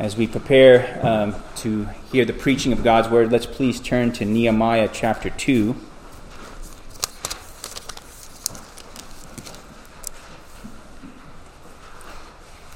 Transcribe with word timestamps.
As 0.00 0.16
we 0.16 0.26
prepare 0.26 0.98
um, 1.06 1.34
to 1.56 1.84
hear 2.10 2.24
the 2.24 2.32
preaching 2.32 2.72
of 2.72 2.82
God's 2.82 3.10
word, 3.10 3.30
let's 3.30 3.44
please 3.44 3.78
turn 3.78 4.12
to 4.12 4.24
Nehemiah 4.24 4.88
chapter 4.90 5.28
2. 5.28 5.76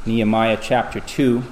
Nehemiah 0.04 0.58
chapter 0.60 1.00
2. 1.00 1.42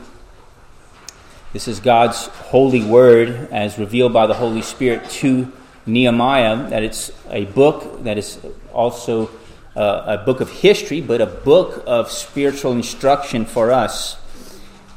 This 1.55 1.67
is 1.67 1.81
God's 1.81 2.27
holy 2.27 2.85
word 2.85 3.49
as 3.51 3.79
revealed 3.79 4.13
by 4.13 4.27
the 4.27 4.35
Holy 4.35 4.61
Spirit 4.61 5.09
to 5.09 5.51
Nehemiah, 5.87 6.69
that 6.69 6.83
it's 6.83 7.11
a 7.31 7.47
book 7.47 8.05
that 8.05 8.19
is 8.19 8.39
also 8.75 9.31
uh, 9.75 10.19
a 10.21 10.23
book 10.23 10.43
of 10.43 10.51
history, 10.51 11.01
but 11.01 11.23
a 11.23 11.27
book 11.27 11.83
of 11.87 12.11
spiritual 12.11 12.73
instruction 12.73 13.47
for 13.47 13.73
us. 13.73 14.19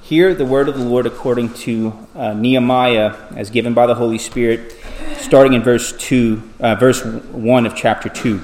Hear 0.06 0.36
the 0.36 0.46
word 0.46 0.70
of 0.70 0.78
the 0.78 0.84
Lord 0.84 1.07
according 1.07 1.56
to 1.66 1.92
uh, 2.14 2.34
Nehemiah, 2.36 3.16
as 3.36 3.50
given 3.50 3.74
by 3.74 3.88
the 3.88 3.96
Holy 3.96 4.20
Spirit, 4.20 4.75
starting 5.18 5.54
in 5.54 5.64
verse 5.64 5.93
two, 5.93 6.43
uh, 6.60 6.75
verse 6.75 7.04
one 7.04 7.66
of 7.66 7.75
chapter 7.75 8.07
two. 8.07 8.39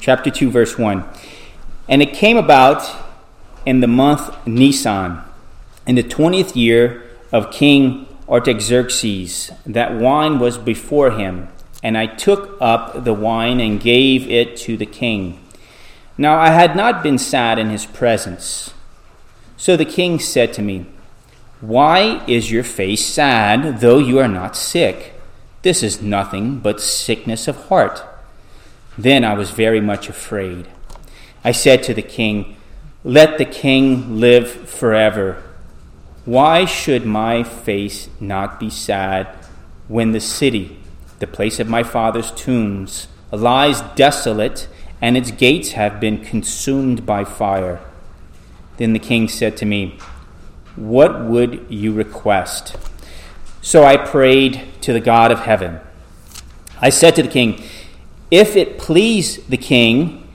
Chapter 0.00 0.30
two, 0.30 0.50
verse 0.50 0.78
one. 0.78 1.04
And 1.90 2.00
it 2.00 2.14
came 2.14 2.38
about 2.38 2.90
in 3.66 3.80
the 3.80 3.86
month 3.86 4.34
Nisan, 4.46 5.20
in 5.86 5.96
the 5.96 6.02
twentieth 6.02 6.56
year 6.56 7.02
of 7.30 7.50
King 7.50 8.06
Artaxerxes, 8.26 9.50
that 9.66 9.92
wine 9.92 10.38
was 10.38 10.56
before 10.56 11.10
him, 11.10 11.48
and 11.82 11.98
I 11.98 12.06
took 12.06 12.56
up 12.62 13.04
the 13.04 13.12
wine 13.12 13.60
and 13.60 13.78
gave 13.78 14.26
it 14.30 14.56
to 14.60 14.78
the 14.78 14.86
king. 14.86 15.38
Now 16.16 16.40
I 16.40 16.48
had 16.48 16.74
not 16.74 17.02
been 17.02 17.18
sad 17.18 17.58
in 17.58 17.68
his 17.68 17.84
presence 17.84 18.72
so 19.60 19.76
the 19.76 19.84
king 19.84 20.18
said 20.18 20.54
to 20.54 20.62
me, 20.62 20.86
Why 21.60 22.24
is 22.26 22.50
your 22.50 22.64
face 22.64 23.04
sad, 23.04 23.80
though 23.80 23.98
you 23.98 24.18
are 24.18 24.26
not 24.26 24.56
sick? 24.56 25.12
This 25.60 25.82
is 25.82 26.00
nothing 26.00 26.60
but 26.60 26.80
sickness 26.80 27.46
of 27.46 27.66
heart. 27.66 28.02
Then 28.96 29.22
I 29.22 29.34
was 29.34 29.50
very 29.50 29.82
much 29.82 30.08
afraid. 30.08 30.66
I 31.44 31.52
said 31.52 31.82
to 31.82 31.92
the 31.92 32.00
king, 32.00 32.56
Let 33.04 33.36
the 33.36 33.44
king 33.44 34.18
live 34.18 34.50
forever. 34.50 35.42
Why 36.24 36.64
should 36.64 37.04
my 37.04 37.42
face 37.42 38.08
not 38.18 38.58
be 38.58 38.70
sad 38.70 39.26
when 39.88 40.12
the 40.12 40.20
city, 40.20 40.78
the 41.18 41.26
place 41.26 41.60
of 41.60 41.68
my 41.68 41.82
father's 41.82 42.30
tombs, 42.30 43.08
lies 43.30 43.82
desolate 43.94 44.68
and 45.02 45.18
its 45.18 45.30
gates 45.30 45.72
have 45.72 46.00
been 46.00 46.24
consumed 46.24 47.04
by 47.04 47.24
fire? 47.24 47.78
Then 48.80 48.94
the 48.94 48.98
king 48.98 49.28
said 49.28 49.58
to 49.58 49.66
me, 49.66 49.98
What 50.74 51.22
would 51.26 51.66
you 51.68 51.92
request? 51.92 52.76
So 53.60 53.84
I 53.84 53.98
prayed 53.98 54.68
to 54.80 54.94
the 54.94 55.00
God 55.00 55.30
of 55.30 55.40
heaven. 55.40 55.80
I 56.80 56.88
said 56.88 57.14
to 57.16 57.22
the 57.22 57.28
king, 57.28 57.62
If 58.30 58.56
it 58.56 58.78
please 58.78 59.36
the 59.48 59.58
king, 59.58 60.26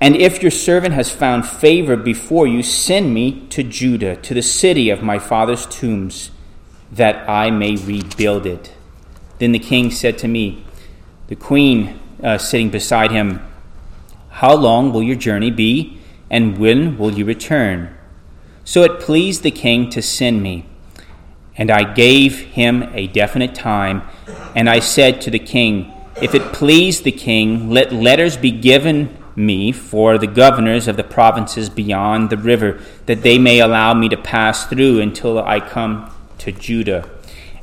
and 0.00 0.16
if 0.16 0.40
your 0.40 0.50
servant 0.50 0.94
has 0.94 1.10
found 1.10 1.46
favor 1.46 1.94
before 1.94 2.46
you, 2.46 2.62
send 2.62 3.12
me 3.12 3.46
to 3.50 3.62
Judah, 3.62 4.16
to 4.16 4.32
the 4.32 4.40
city 4.40 4.88
of 4.88 5.02
my 5.02 5.18
father's 5.18 5.66
tombs, 5.66 6.30
that 6.92 7.28
I 7.28 7.50
may 7.50 7.76
rebuild 7.76 8.46
it. 8.46 8.72
Then 9.38 9.52
the 9.52 9.58
king 9.58 9.90
said 9.90 10.16
to 10.18 10.28
me, 10.28 10.64
the 11.26 11.36
queen 11.36 12.00
uh, 12.22 12.38
sitting 12.38 12.70
beside 12.70 13.10
him, 13.10 13.46
How 14.30 14.54
long 14.54 14.94
will 14.94 15.02
your 15.02 15.16
journey 15.16 15.50
be? 15.50 15.98
And 16.32 16.56
when 16.56 16.96
will 16.96 17.12
you 17.12 17.26
return? 17.26 17.94
So 18.64 18.82
it 18.82 19.00
pleased 19.00 19.42
the 19.42 19.50
king 19.50 19.90
to 19.90 20.00
send 20.00 20.42
me. 20.42 20.66
And 21.56 21.70
I 21.70 21.92
gave 21.92 22.40
him 22.40 22.84
a 22.94 23.06
definite 23.06 23.54
time, 23.54 24.02
and 24.56 24.70
I 24.70 24.80
said 24.80 25.20
to 25.20 25.30
the 25.30 25.38
king, 25.38 25.92
If 26.20 26.34
it 26.34 26.54
please 26.54 27.02
the 27.02 27.12
king, 27.12 27.70
let 27.70 27.92
letters 27.92 28.38
be 28.38 28.50
given 28.50 29.14
me 29.36 29.72
for 29.72 30.16
the 30.16 30.26
governors 30.26 30.88
of 30.88 30.96
the 30.96 31.04
provinces 31.04 31.68
beyond 31.68 32.30
the 32.30 32.38
river, 32.38 32.80
that 33.04 33.22
they 33.22 33.36
may 33.36 33.60
allow 33.60 33.92
me 33.92 34.08
to 34.08 34.16
pass 34.16 34.64
through 34.66 35.00
until 35.00 35.38
I 35.38 35.60
come 35.60 36.10
to 36.38 36.50
Judah. 36.50 37.08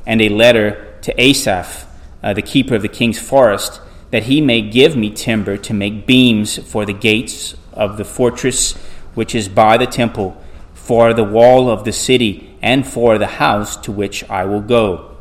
And 0.06 0.22
a 0.22 0.28
letter 0.28 0.96
to 1.02 1.20
Asaph, 1.20 1.86
uh, 2.22 2.34
the 2.34 2.42
keeper 2.42 2.76
of 2.76 2.82
the 2.82 2.88
king's 2.88 3.18
forest, 3.18 3.80
that 4.12 4.24
he 4.24 4.40
may 4.40 4.60
give 4.60 4.96
me 4.96 5.10
timber 5.10 5.56
to 5.56 5.74
make 5.74 6.06
beams 6.06 6.58
for 6.70 6.84
the 6.84 6.92
gates 6.92 7.54
of 7.80 7.96
the 7.96 8.04
fortress 8.04 8.74
which 9.14 9.34
is 9.34 9.48
by 9.48 9.76
the 9.76 9.86
temple, 9.86 10.40
for 10.74 11.12
the 11.12 11.24
wall 11.24 11.68
of 11.68 11.84
the 11.84 11.92
city, 11.92 12.56
and 12.62 12.86
for 12.86 13.18
the 13.18 13.26
house 13.26 13.76
to 13.76 13.90
which 13.90 14.22
I 14.30 14.44
will 14.44 14.60
go. 14.60 15.16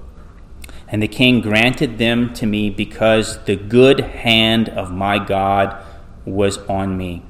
And 0.87 1.01
the 1.01 1.07
king 1.07 1.41
granted 1.41 1.97
them 1.97 2.33
to 2.35 2.45
me 2.45 2.69
because 2.69 3.43
the 3.45 3.55
good 3.55 3.99
hand 3.99 4.69
of 4.69 4.91
my 4.91 5.23
God 5.23 5.83
was 6.25 6.57
on 6.67 6.97
me. 6.97 7.23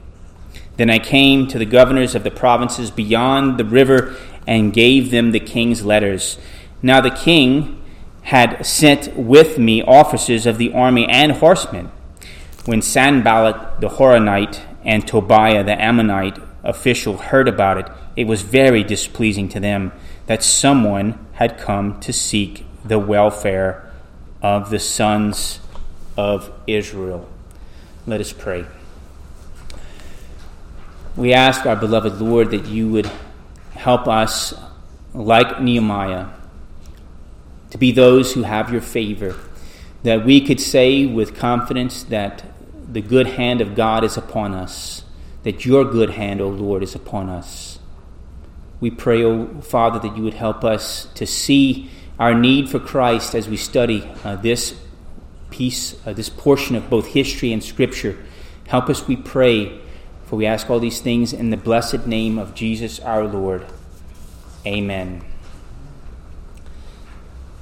Then 0.78 0.90
I 0.90 1.00
came 1.00 1.47
to 1.47 1.59
the 1.59 1.66
governors 1.66 2.16
of 2.16 2.23
the 2.23 2.31
provinces 2.31 2.90
beyond 2.90 3.57
the 3.57 3.66
river 3.66 4.16
and 4.47 4.73
gave 4.73 5.11
them 5.11 5.31
the 5.31 5.40
king's 5.40 5.84
letters. 5.84 6.38
Now 6.81 7.01
the 7.01 7.11
king 7.11 7.81
had 8.23 8.66
sent 8.66 9.16
with 9.16 9.57
me 9.57 9.81
officers 9.81 10.46
of 10.46 10.57
the 10.57 10.73
army 10.73 11.06
and 11.07 11.34
horsemen. 11.34 11.91
When 12.66 12.81
Sanballat 12.81 13.81
the 13.81 13.90
Horonite 13.90 14.61
and 14.84 15.07
Tobiah 15.07 15.63
the 15.63 15.79
Ammonite 15.81 16.38
official 16.63 17.17
heard 17.17 17.47
about 17.47 17.78
it, 17.78 17.88
it 18.16 18.25
was 18.25 18.41
very 18.41 18.84
displeasing 18.84 19.50
to 19.50 19.59
them 19.59 19.91
that 20.25 20.44
someone 20.44 21.25
had 21.34 21.57
come 21.57 22.00
to 22.01 22.13
seek 22.13 22.66
the 22.84 23.00
welfare 23.00 23.91
of 24.41 24.69
the 24.69 24.79
sons 24.79 25.59
of 26.17 26.51
Israel. 26.67 27.28
Let 28.06 28.22
us 28.22 28.34
pray. 28.34 28.66
We 31.16 31.34
ask 31.34 31.66
our 31.66 31.75
beloved 31.75 32.22
Lord 32.22 32.51
that 32.51 32.66
you 32.66 32.90
would 32.90 33.09
help 33.73 34.07
us, 34.07 34.53
like 35.13 35.61
Nehemiah, 35.61 36.28
to 37.72 37.78
be 37.78 37.91
those 37.91 38.34
who 38.34 38.44
have 38.44 38.72
your 38.72 38.81
favor, 38.81 39.35
that 40.03 40.25
we 40.25 40.46
could 40.46 40.59
say 40.59 41.06
with 41.06 41.35
confidence 41.35 42.03
that 42.03 42.44
the 42.92 43.02
good 43.02 43.28
hand 43.28 43.62
of 43.62 43.76
God 43.76 44.04
is 44.04 44.18
upon 44.18 44.54
us, 44.54 45.04
that 45.44 45.66
your 45.66 45.86
good 45.86 46.12
hand, 46.12 46.42
O 46.42 46.50
Lord, 46.50 46.82
is 46.82 46.96
upon 46.96 47.30
us. 47.30 47.80
We 48.82 48.90
pray, 48.90 49.24
O 49.24 49.62
Father, 49.62 50.00
that 50.00 50.18
you 50.18 50.24
would 50.24 50.34
help 50.34 50.64
us 50.64 51.08
to 51.16 51.26
see 51.26 51.90
our 52.18 52.34
need 52.34 52.70
for 52.70 52.80
Christ 52.80 53.36
as 53.36 53.48
we 53.48 53.58
study 53.58 54.10
uh, 54.24 54.38
this 54.38 54.76
piece, 55.52 55.96
uh, 56.06 56.14
this 56.14 56.30
portion 56.30 56.76
of 56.76 56.90
both 56.90 57.08
history 57.08 57.54
and 57.54 57.64
Scripture. 57.64 58.18
Help 58.68 58.90
us, 58.90 59.08
we 59.08 59.16
pray, 59.16 59.80
for 60.26 60.36
we 60.36 60.46
ask 60.46 60.70
all 60.70 60.80
these 60.80 61.02
things 61.02 61.32
in 61.32 61.50
the 61.50 61.58
blessed 61.58 62.08
name 62.08 62.38
of 62.38 62.56
Jesus 62.56 63.00
our 63.00 63.26
Lord. 63.26 63.66
Amen. 64.66 65.24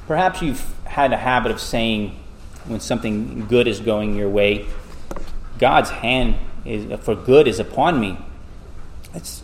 Perhaps 0.07 0.41
you've 0.41 0.73
had 0.85 1.11
a 1.11 1.17
habit 1.17 1.51
of 1.51 1.59
saying 1.59 2.17
when 2.65 2.79
something 2.79 3.45
good 3.47 3.67
is 3.67 3.79
going 3.79 4.15
your 4.15 4.29
way, 4.29 4.65
God's 5.57 5.89
hand 5.89 6.35
is, 6.65 6.99
for 7.01 7.15
good 7.15 7.47
is 7.47 7.59
upon 7.59 7.99
me. 7.99 8.17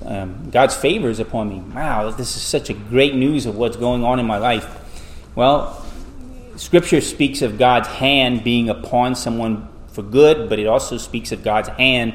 Um, 0.06 0.50
God's 0.52 0.76
favor 0.76 1.10
is 1.10 1.20
upon 1.20 1.50
me. 1.50 1.60
Wow, 1.60 2.12
this 2.12 2.36
is 2.36 2.42
such 2.42 2.70
a 2.70 2.74
great 2.74 3.16
news 3.16 3.46
of 3.46 3.56
what's 3.56 3.78
going 3.78 4.04
on 4.04 4.20
in 4.20 4.26
my 4.26 4.38
life. 4.38 4.68
Well, 5.36 5.84
Scripture 6.56 7.02
speaks 7.02 7.42
of 7.42 7.58
God's 7.58 7.88
hand 7.88 8.44
being 8.44 8.70
upon 8.70 9.16
someone 9.16 9.68
for 9.88 10.04
good, 10.04 10.50
but 10.50 10.60
it 10.60 10.68
also 10.68 10.98
speaks 10.98 11.32
of 11.32 11.44
God's 11.44 11.70
hand 11.70 12.14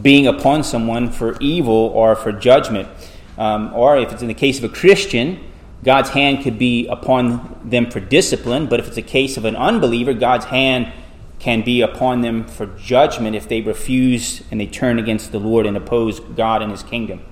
being 0.00 0.28
upon 0.28 0.62
someone 0.62 1.10
for 1.10 1.36
evil 1.40 1.74
or 1.74 2.14
for 2.14 2.30
judgment. 2.30 2.88
Um, 3.36 3.72
or 3.74 3.98
if 3.98 4.12
it's 4.12 4.22
in 4.22 4.28
the 4.28 4.34
case 4.34 4.58
of 4.58 4.64
a 4.64 4.74
Christian, 4.74 5.40
God's 5.82 6.10
hand 6.10 6.44
could 6.44 6.58
be 6.58 6.86
upon 6.86 7.58
them 7.64 7.90
for 7.90 7.98
discipline, 7.98 8.66
but 8.66 8.78
if 8.78 8.88
it's 8.88 8.98
a 8.98 9.02
case 9.02 9.36
of 9.36 9.44
an 9.44 9.56
unbeliever, 9.56 10.12
God's 10.12 10.44
hand 10.44 10.92
can 11.40 11.62
be 11.62 11.80
upon 11.80 12.20
them 12.20 12.44
for 12.44 12.66
judgment 12.66 13.34
if 13.34 13.48
they 13.48 13.62
refuse 13.62 14.42
and 14.50 14.60
they 14.60 14.66
turn 14.66 14.98
against 14.98 15.32
the 15.32 15.40
Lord 15.40 15.66
and 15.66 15.76
oppose 15.76 16.20
God 16.20 16.62
and 16.62 16.70
his 16.70 16.82
kingdom. 16.82 17.24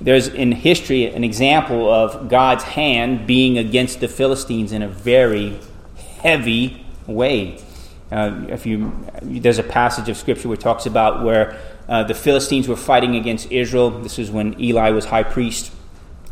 There's 0.00 0.28
in 0.28 0.52
history 0.52 1.06
an 1.06 1.24
example 1.24 1.90
of 1.92 2.28
God's 2.28 2.62
hand 2.62 3.26
being 3.26 3.56
against 3.56 4.00
the 4.00 4.08
Philistines 4.08 4.70
in 4.70 4.82
a 4.82 4.88
very 4.88 5.58
heavy 6.20 6.84
way. 7.06 7.58
Uh, 8.12 8.44
if 8.48 8.66
you, 8.66 8.92
there's 9.22 9.58
a 9.58 9.62
passage 9.62 10.10
of 10.10 10.16
scripture 10.18 10.48
where 10.48 10.56
talks 10.58 10.84
about 10.84 11.24
where 11.24 11.58
uh, 11.88 12.02
the 12.02 12.14
Philistines 12.14 12.68
were 12.68 12.76
fighting 12.76 13.16
against 13.16 13.50
Israel. 13.50 13.90
This 13.90 14.18
was 14.18 14.30
when 14.30 14.60
Eli 14.60 14.90
was 14.90 15.06
high 15.06 15.22
priest, 15.22 15.72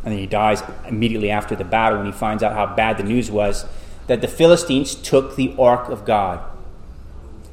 and 0.04 0.12
he 0.12 0.26
dies 0.26 0.62
immediately 0.87 1.31
after 1.31 1.56
the 1.56 1.64
battle 1.64 1.99
when 1.99 2.06
he 2.06 2.12
finds 2.12 2.43
out 2.43 2.52
how 2.52 2.75
bad 2.76 2.99
the 2.99 3.04
news 3.04 3.31
was 3.31 3.64
that 4.06 4.20
the 4.20 4.28
Philistines 4.28 4.94
took 4.94 5.37
the 5.37 5.54
ark 5.58 5.88
of 5.88 6.04
God. 6.04 6.40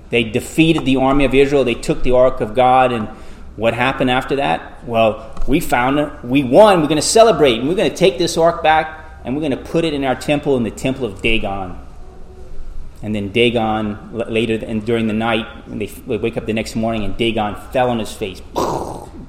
They 0.09 0.23
defeated 0.23 0.85
the 0.85 0.95
army 0.97 1.25
of 1.25 1.33
Israel. 1.33 1.63
They 1.63 1.75
took 1.75 2.03
the 2.03 2.11
ark 2.11 2.41
of 2.41 2.55
God, 2.55 2.91
and 2.91 3.07
What 3.55 3.73
happened 3.73 4.09
after 4.09 4.37
that? 4.37 4.85
Well, 4.85 5.35
we 5.45 5.59
found 5.59 5.99
it. 5.99 6.23
We 6.23 6.43
won. 6.43 6.79
We're 6.79 6.87
going 6.87 6.95
to 6.95 7.01
celebrate. 7.01 7.59
And 7.59 7.67
we're 7.67 7.75
going 7.75 7.89
to 7.89 7.97
take 7.97 8.17
this 8.17 8.37
ark 8.37 8.63
back 8.63 8.99
and 9.23 9.35
we're 9.35 9.41
going 9.41 9.51
to 9.51 9.69
put 9.69 9.85
it 9.85 9.93
in 9.93 10.05
our 10.05 10.15
temple 10.15 10.57
in 10.57 10.63
the 10.63 10.71
temple 10.71 11.05
of 11.05 11.21
Dagon. 11.21 11.77
And 13.01 13.15
then 13.15 13.31
Dagon, 13.31 14.11
later 14.13 14.63
and 14.65 14.85
during 14.85 15.07
the 15.07 15.13
night, 15.13 15.45
when 15.67 15.79
they 15.79 15.89
wake 16.05 16.35
up 16.35 16.45
the 16.45 16.53
next 16.53 16.75
morning, 16.75 17.03
and 17.03 17.15
Dagon 17.15 17.55
fell 17.71 17.89
on 17.89 17.99
his 17.99 18.11
face. 18.11 18.41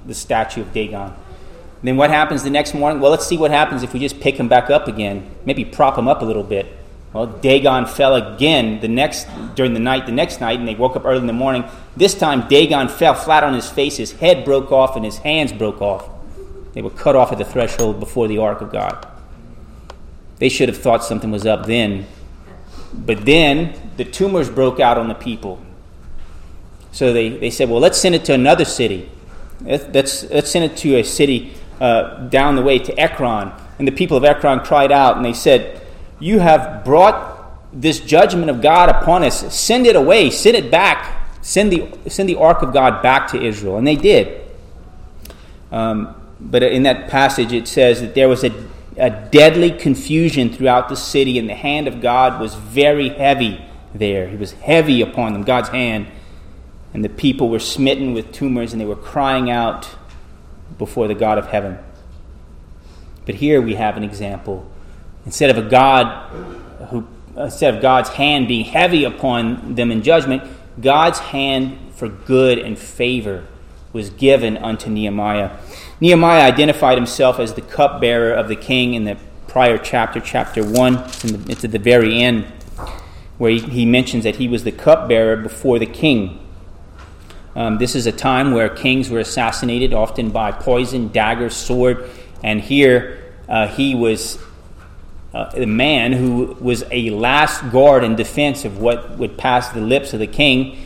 the 0.06 0.14
statue 0.14 0.62
of 0.62 0.72
Dagon. 0.72 1.12
And 1.12 1.88
then 1.88 1.96
what 1.96 2.10
happens 2.10 2.42
the 2.42 2.50
next 2.50 2.74
morning? 2.74 3.00
Well, 3.00 3.10
let's 3.10 3.26
see 3.26 3.36
what 3.36 3.50
happens 3.50 3.82
if 3.82 3.92
we 3.92 4.00
just 4.00 4.20
pick 4.20 4.36
him 4.36 4.48
back 4.48 4.70
up 4.70 4.88
again. 4.88 5.30
Maybe 5.44 5.64
prop 5.64 5.96
him 5.96 6.08
up 6.08 6.22
a 6.22 6.24
little 6.24 6.42
bit. 6.42 6.66
Well, 7.12 7.26
Dagon 7.26 7.86
fell 7.86 8.14
again 8.14 8.80
the 8.80 8.88
next 8.88 9.26
during 9.56 9.74
the 9.74 9.80
night, 9.80 10.06
the 10.06 10.12
next 10.12 10.40
night, 10.40 10.60
and 10.60 10.68
they 10.68 10.76
woke 10.76 10.94
up 10.94 11.04
early 11.04 11.18
in 11.18 11.26
the 11.26 11.32
morning. 11.32 11.64
This 11.96 12.14
time, 12.14 12.48
Dagon 12.48 12.88
fell 12.88 13.14
flat 13.14 13.42
on 13.42 13.52
his 13.52 13.68
face. 13.68 13.96
His 13.96 14.12
head 14.12 14.44
broke 14.44 14.70
off, 14.70 14.94
and 14.94 15.04
his 15.04 15.18
hands 15.18 15.52
broke 15.52 15.82
off. 15.82 16.08
They 16.72 16.82
were 16.82 16.90
cut 16.90 17.16
off 17.16 17.32
at 17.32 17.38
the 17.38 17.44
threshold 17.44 17.98
before 17.98 18.28
the 18.28 18.38
ark 18.38 18.60
of 18.60 18.70
God. 18.70 19.08
They 20.38 20.48
should 20.48 20.68
have 20.68 20.78
thought 20.78 21.02
something 21.02 21.32
was 21.32 21.46
up 21.46 21.66
then. 21.66 22.06
But 22.94 23.24
then 23.24 23.74
the 23.96 24.04
tumors 24.04 24.48
broke 24.48 24.78
out 24.78 24.96
on 24.96 25.08
the 25.08 25.14
people. 25.14 25.60
So 26.92 27.12
they, 27.12 27.28
they 27.28 27.50
said, 27.50 27.68
well, 27.68 27.80
let's 27.80 27.98
send 27.98 28.14
it 28.14 28.24
to 28.26 28.34
another 28.34 28.64
city. 28.64 29.10
Let's, 29.60 30.24
let's 30.30 30.50
send 30.50 30.64
it 30.64 30.76
to 30.78 30.96
a 30.96 31.02
city 31.02 31.54
uh, 31.80 32.28
down 32.28 32.56
the 32.56 32.62
way 32.62 32.78
to 32.78 32.98
Ekron. 32.98 33.52
And 33.78 33.86
the 33.86 33.92
people 33.92 34.16
of 34.16 34.24
Ekron 34.24 34.60
cried 34.60 34.90
out 34.90 35.16
and 35.16 35.24
they 35.24 35.32
said, 35.32 35.79
you 36.20 36.38
have 36.38 36.84
brought 36.84 37.38
this 37.72 37.98
judgment 37.98 38.50
of 38.50 38.60
God 38.60 38.88
upon 38.88 39.24
us. 39.24 39.52
Send 39.54 39.86
it 39.86 39.96
away. 39.96 40.30
Send 40.30 40.56
it 40.56 40.70
back. 40.70 41.16
Send 41.42 41.72
the, 41.72 41.88
send 42.08 42.28
the 42.28 42.36
ark 42.36 42.62
of 42.62 42.72
God 42.72 43.02
back 43.02 43.28
to 43.28 43.42
Israel. 43.42 43.78
And 43.78 43.86
they 43.86 43.96
did. 43.96 44.46
Um, 45.72 46.14
but 46.40 46.62
in 46.62 46.82
that 46.84 47.08
passage, 47.08 47.52
it 47.52 47.66
says 47.66 48.00
that 48.00 48.14
there 48.14 48.28
was 48.28 48.44
a, 48.44 48.52
a 48.96 49.10
deadly 49.10 49.70
confusion 49.70 50.52
throughout 50.52 50.88
the 50.88 50.96
city, 50.96 51.38
and 51.38 51.48
the 51.48 51.54
hand 51.54 51.86
of 51.86 52.00
God 52.00 52.40
was 52.40 52.54
very 52.54 53.10
heavy 53.10 53.64
there. 53.94 54.28
He 54.28 54.36
was 54.36 54.52
heavy 54.52 55.00
upon 55.00 55.32
them, 55.32 55.42
God's 55.42 55.68
hand. 55.70 56.06
And 56.92 57.04
the 57.04 57.08
people 57.08 57.48
were 57.48 57.60
smitten 57.60 58.14
with 58.14 58.32
tumors, 58.32 58.72
and 58.72 58.80
they 58.80 58.86
were 58.86 58.96
crying 58.96 59.50
out 59.50 59.90
before 60.76 61.08
the 61.08 61.14
God 61.14 61.38
of 61.38 61.46
heaven. 61.46 61.78
But 63.26 63.36
here 63.36 63.62
we 63.62 63.74
have 63.74 63.96
an 63.96 64.02
example 64.02 64.69
Instead 65.26 65.50
of 65.50 65.58
a 65.58 65.68
God 65.68 66.28
who 66.88 67.06
instead 67.36 67.74
of 67.74 67.80
God's 67.80 68.10
hand 68.10 68.48
being 68.48 68.64
heavy 68.64 69.04
upon 69.04 69.74
them 69.74 69.90
in 69.90 70.02
judgment, 70.02 70.42
God's 70.80 71.18
hand 71.18 71.78
for 71.94 72.08
good 72.08 72.58
and 72.58 72.78
favor 72.78 73.46
was 73.92 74.10
given 74.10 74.56
unto 74.56 74.88
Nehemiah. 74.88 75.56
Nehemiah 76.00 76.42
identified 76.42 76.96
himself 76.96 77.38
as 77.38 77.54
the 77.54 77.60
cupbearer 77.60 78.32
of 78.32 78.48
the 78.48 78.56
king 78.56 78.94
in 78.94 79.04
the 79.04 79.16
prior 79.48 79.78
chapter, 79.78 80.20
chapter 80.20 80.64
1. 80.64 80.96
It's, 80.96 81.22
the, 81.22 81.50
it's 81.50 81.64
at 81.64 81.72
the 81.72 81.78
very 81.78 82.22
end, 82.22 82.44
where 83.38 83.50
he, 83.50 83.58
he, 83.58 83.84
mentions 83.84 84.24
that 84.24 84.36
he 84.36 84.46
was 84.46 84.64
the 84.64 84.72
cupbearer 84.72 85.36
before 85.36 85.78
the 85.78 85.86
king. 85.86 86.46
Um, 87.56 87.78
this 87.78 87.96
is 87.96 88.06
a 88.06 88.12
time 88.12 88.52
where 88.52 88.68
kings 88.68 89.10
were 89.10 89.18
assassinated, 89.18 89.92
often 89.92 90.30
by 90.30 90.52
poison, 90.52 91.08
dagger, 91.08 91.50
sword, 91.50 92.08
and 92.44 92.60
here 92.60 93.34
uh, 93.48 93.66
he 93.66 93.96
was 93.96 94.38
uh, 95.32 95.50
man 95.66 96.12
who 96.12 96.56
was 96.60 96.84
a 96.90 97.10
last 97.10 97.70
guard 97.70 98.02
in 98.04 98.16
defense 98.16 98.64
of 98.64 98.78
what 98.78 99.18
would 99.18 99.38
pass 99.38 99.68
the 99.70 99.80
lips 99.80 100.12
of 100.12 100.18
the 100.18 100.26
king 100.26 100.76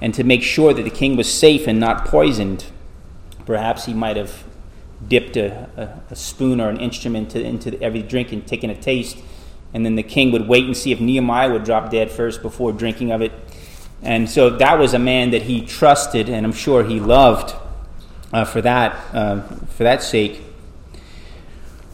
and 0.00 0.12
to 0.14 0.24
make 0.24 0.42
sure 0.42 0.74
that 0.74 0.82
the 0.82 0.90
king 0.90 1.16
was 1.16 1.32
safe 1.32 1.68
and 1.68 1.78
not 1.78 2.04
poisoned. 2.06 2.64
Perhaps 3.46 3.84
he 3.84 3.94
might 3.94 4.16
have 4.16 4.44
dipped 5.06 5.36
a, 5.36 5.68
a, 5.76 6.12
a 6.12 6.16
spoon 6.16 6.60
or 6.60 6.68
an 6.68 6.78
instrument 6.78 7.30
to, 7.30 7.40
into 7.40 7.80
every 7.80 8.02
drink 8.02 8.32
and 8.32 8.46
taken 8.46 8.70
a 8.70 8.74
taste, 8.74 9.18
and 9.72 9.86
then 9.86 9.94
the 9.94 10.02
king 10.02 10.32
would 10.32 10.48
wait 10.48 10.64
and 10.64 10.76
see 10.76 10.92
if 10.92 11.00
Nehemiah 11.00 11.52
would 11.52 11.64
drop 11.64 11.90
dead 11.90 12.10
first 12.10 12.42
before 12.42 12.72
drinking 12.72 13.12
of 13.12 13.22
it. 13.22 13.32
And 14.02 14.28
so 14.28 14.50
that 14.50 14.78
was 14.78 14.94
a 14.94 14.98
man 14.98 15.30
that 15.30 15.42
he 15.42 15.64
trusted, 15.64 16.28
and 16.28 16.44
I'm 16.44 16.52
sure 16.52 16.82
he 16.82 16.98
loved 16.98 17.54
uh, 18.32 18.44
for 18.44 18.60
that 18.62 18.96
uh, 19.14 19.42
for 19.42 19.84
that 19.84 20.02
sake. 20.02 20.42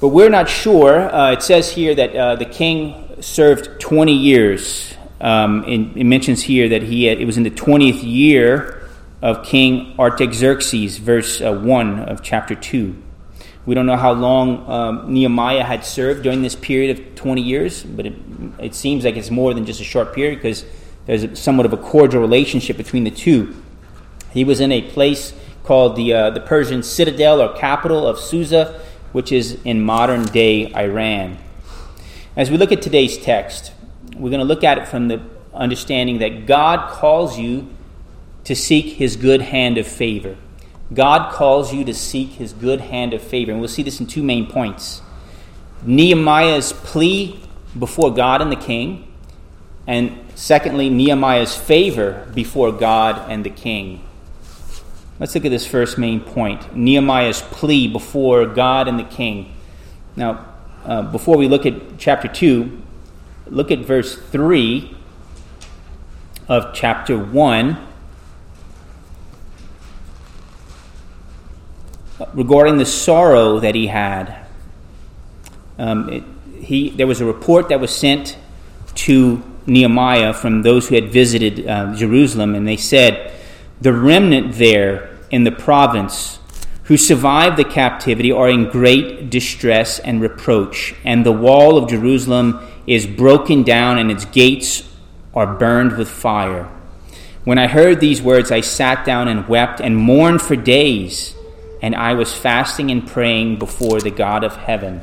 But 0.00 0.08
we're 0.08 0.30
not 0.30 0.48
sure. 0.48 1.12
Uh, 1.12 1.32
it 1.32 1.42
says 1.42 1.72
here 1.72 1.94
that 1.94 2.14
uh, 2.14 2.36
the 2.36 2.44
king 2.44 3.16
served 3.20 3.80
20 3.80 4.12
years. 4.12 4.94
Um, 5.20 5.64
it 5.64 6.04
mentions 6.04 6.40
here 6.42 6.68
that 6.68 6.84
he 6.84 7.06
had, 7.06 7.18
it 7.18 7.24
was 7.24 7.36
in 7.36 7.42
the 7.42 7.50
20th 7.50 8.00
year 8.04 8.88
of 9.20 9.44
King 9.44 9.96
Artaxerxes, 9.98 10.98
verse 10.98 11.40
uh, 11.40 11.52
1 11.52 11.98
of 12.00 12.22
chapter 12.22 12.54
2. 12.54 12.94
We 13.66 13.74
don't 13.74 13.86
know 13.86 13.96
how 13.96 14.12
long 14.12 14.70
um, 14.70 15.12
Nehemiah 15.12 15.64
had 15.64 15.84
served 15.84 16.22
during 16.22 16.42
this 16.42 16.54
period 16.54 16.96
of 16.96 17.14
20 17.16 17.42
years, 17.42 17.82
but 17.82 18.06
it, 18.06 18.14
it 18.60 18.74
seems 18.76 19.04
like 19.04 19.16
it's 19.16 19.32
more 19.32 19.52
than 19.52 19.66
just 19.66 19.80
a 19.80 19.84
short 19.84 20.14
period 20.14 20.36
because 20.36 20.64
there's 21.06 21.36
somewhat 21.38 21.66
of 21.66 21.72
a 21.72 21.76
cordial 21.76 22.20
relationship 22.20 22.76
between 22.76 23.02
the 23.02 23.10
two. 23.10 23.60
He 24.30 24.44
was 24.44 24.60
in 24.60 24.70
a 24.70 24.82
place 24.82 25.34
called 25.64 25.96
the, 25.96 26.14
uh, 26.14 26.30
the 26.30 26.40
Persian 26.40 26.84
citadel 26.84 27.42
or 27.42 27.56
capital 27.56 28.06
of 28.06 28.20
Susa 28.20 28.80
which 29.12 29.32
is 29.32 29.58
in 29.64 29.82
modern 29.82 30.24
day 30.24 30.72
Iran. 30.74 31.38
As 32.36 32.50
we 32.50 32.56
look 32.56 32.72
at 32.72 32.82
today's 32.82 33.18
text, 33.18 33.72
we're 34.16 34.30
going 34.30 34.40
to 34.40 34.44
look 34.44 34.64
at 34.64 34.78
it 34.78 34.88
from 34.88 35.08
the 35.08 35.20
understanding 35.52 36.18
that 36.18 36.46
God 36.46 36.90
calls 36.90 37.38
you 37.38 37.68
to 38.44 38.54
seek 38.54 38.94
his 38.94 39.16
good 39.16 39.42
hand 39.42 39.76
of 39.78 39.86
favor. 39.86 40.36
God 40.94 41.32
calls 41.32 41.74
you 41.74 41.84
to 41.84 41.94
seek 41.94 42.30
his 42.30 42.52
good 42.52 42.80
hand 42.80 43.12
of 43.12 43.22
favor. 43.22 43.52
And 43.52 43.60
we'll 43.60 43.68
see 43.68 43.82
this 43.82 44.00
in 44.00 44.06
two 44.06 44.22
main 44.22 44.46
points 44.46 45.02
Nehemiah's 45.84 46.72
plea 46.72 47.40
before 47.78 48.12
God 48.12 48.40
and 48.40 48.50
the 48.50 48.56
king, 48.56 49.12
and 49.86 50.18
secondly, 50.34 50.90
Nehemiah's 50.90 51.56
favor 51.56 52.28
before 52.34 52.72
God 52.72 53.30
and 53.30 53.44
the 53.44 53.50
king. 53.50 54.04
Let's 55.20 55.34
look 55.34 55.44
at 55.44 55.50
this 55.50 55.66
first 55.66 55.98
main 55.98 56.20
point 56.20 56.76
Nehemiah's 56.76 57.42
plea 57.42 57.88
before 57.88 58.46
God 58.46 58.86
and 58.86 58.98
the 58.98 59.04
king. 59.04 59.54
Now, 60.14 60.46
uh, 60.84 61.02
before 61.02 61.36
we 61.36 61.48
look 61.48 61.66
at 61.66 61.98
chapter 61.98 62.28
2, 62.28 62.82
look 63.46 63.70
at 63.70 63.80
verse 63.80 64.16
3 64.16 64.96
of 66.48 66.72
chapter 66.72 67.18
1 67.18 67.86
regarding 72.34 72.78
the 72.78 72.86
sorrow 72.86 73.60
that 73.60 73.74
he 73.74 73.88
had. 73.88 74.46
Um, 75.78 76.08
it, 76.08 76.24
he, 76.60 76.90
there 76.90 77.06
was 77.06 77.20
a 77.20 77.24
report 77.24 77.68
that 77.68 77.80
was 77.80 77.94
sent 77.94 78.36
to 78.94 79.42
Nehemiah 79.66 80.32
from 80.32 80.62
those 80.62 80.88
who 80.88 80.94
had 80.94 81.10
visited 81.10 81.66
uh, 81.66 81.94
Jerusalem, 81.94 82.54
and 82.54 82.66
they 82.66 82.76
said, 82.76 83.37
The 83.80 83.92
remnant 83.92 84.54
there 84.54 85.16
in 85.30 85.44
the 85.44 85.52
province 85.52 86.40
who 86.84 86.96
survived 86.96 87.56
the 87.56 87.64
captivity 87.64 88.32
are 88.32 88.48
in 88.48 88.70
great 88.70 89.30
distress 89.30 89.98
and 89.98 90.20
reproach, 90.20 90.94
and 91.04 91.24
the 91.24 91.32
wall 91.32 91.76
of 91.76 91.88
Jerusalem 91.88 92.66
is 92.86 93.06
broken 93.06 93.62
down 93.62 93.98
and 93.98 94.10
its 94.10 94.24
gates 94.24 94.82
are 95.34 95.46
burned 95.46 95.96
with 95.96 96.08
fire. 96.08 96.68
When 97.44 97.58
I 97.58 97.68
heard 97.68 98.00
these 98.00 98.20
words, 98.20 98.50
I 98.50 98.62
sat 98.62 99.04
down 99.04 99.28
and 99.28 99.46
wept 99.46 99.80
and 99.80 99.96
mourned 99.96 100.42
for 100.42 100.56
days, 100.56 101.34
and 101.80 101.94
I 101.94 102.14
was 102.14 102.32
fasting 102.32 102.90
and 102.90 103.06
praying 103.06 103.58
before 103.58 104.00
the 104.00 104.10
God 104.10 104.42
of 104.42 104.56
heaven. 104.56 105.02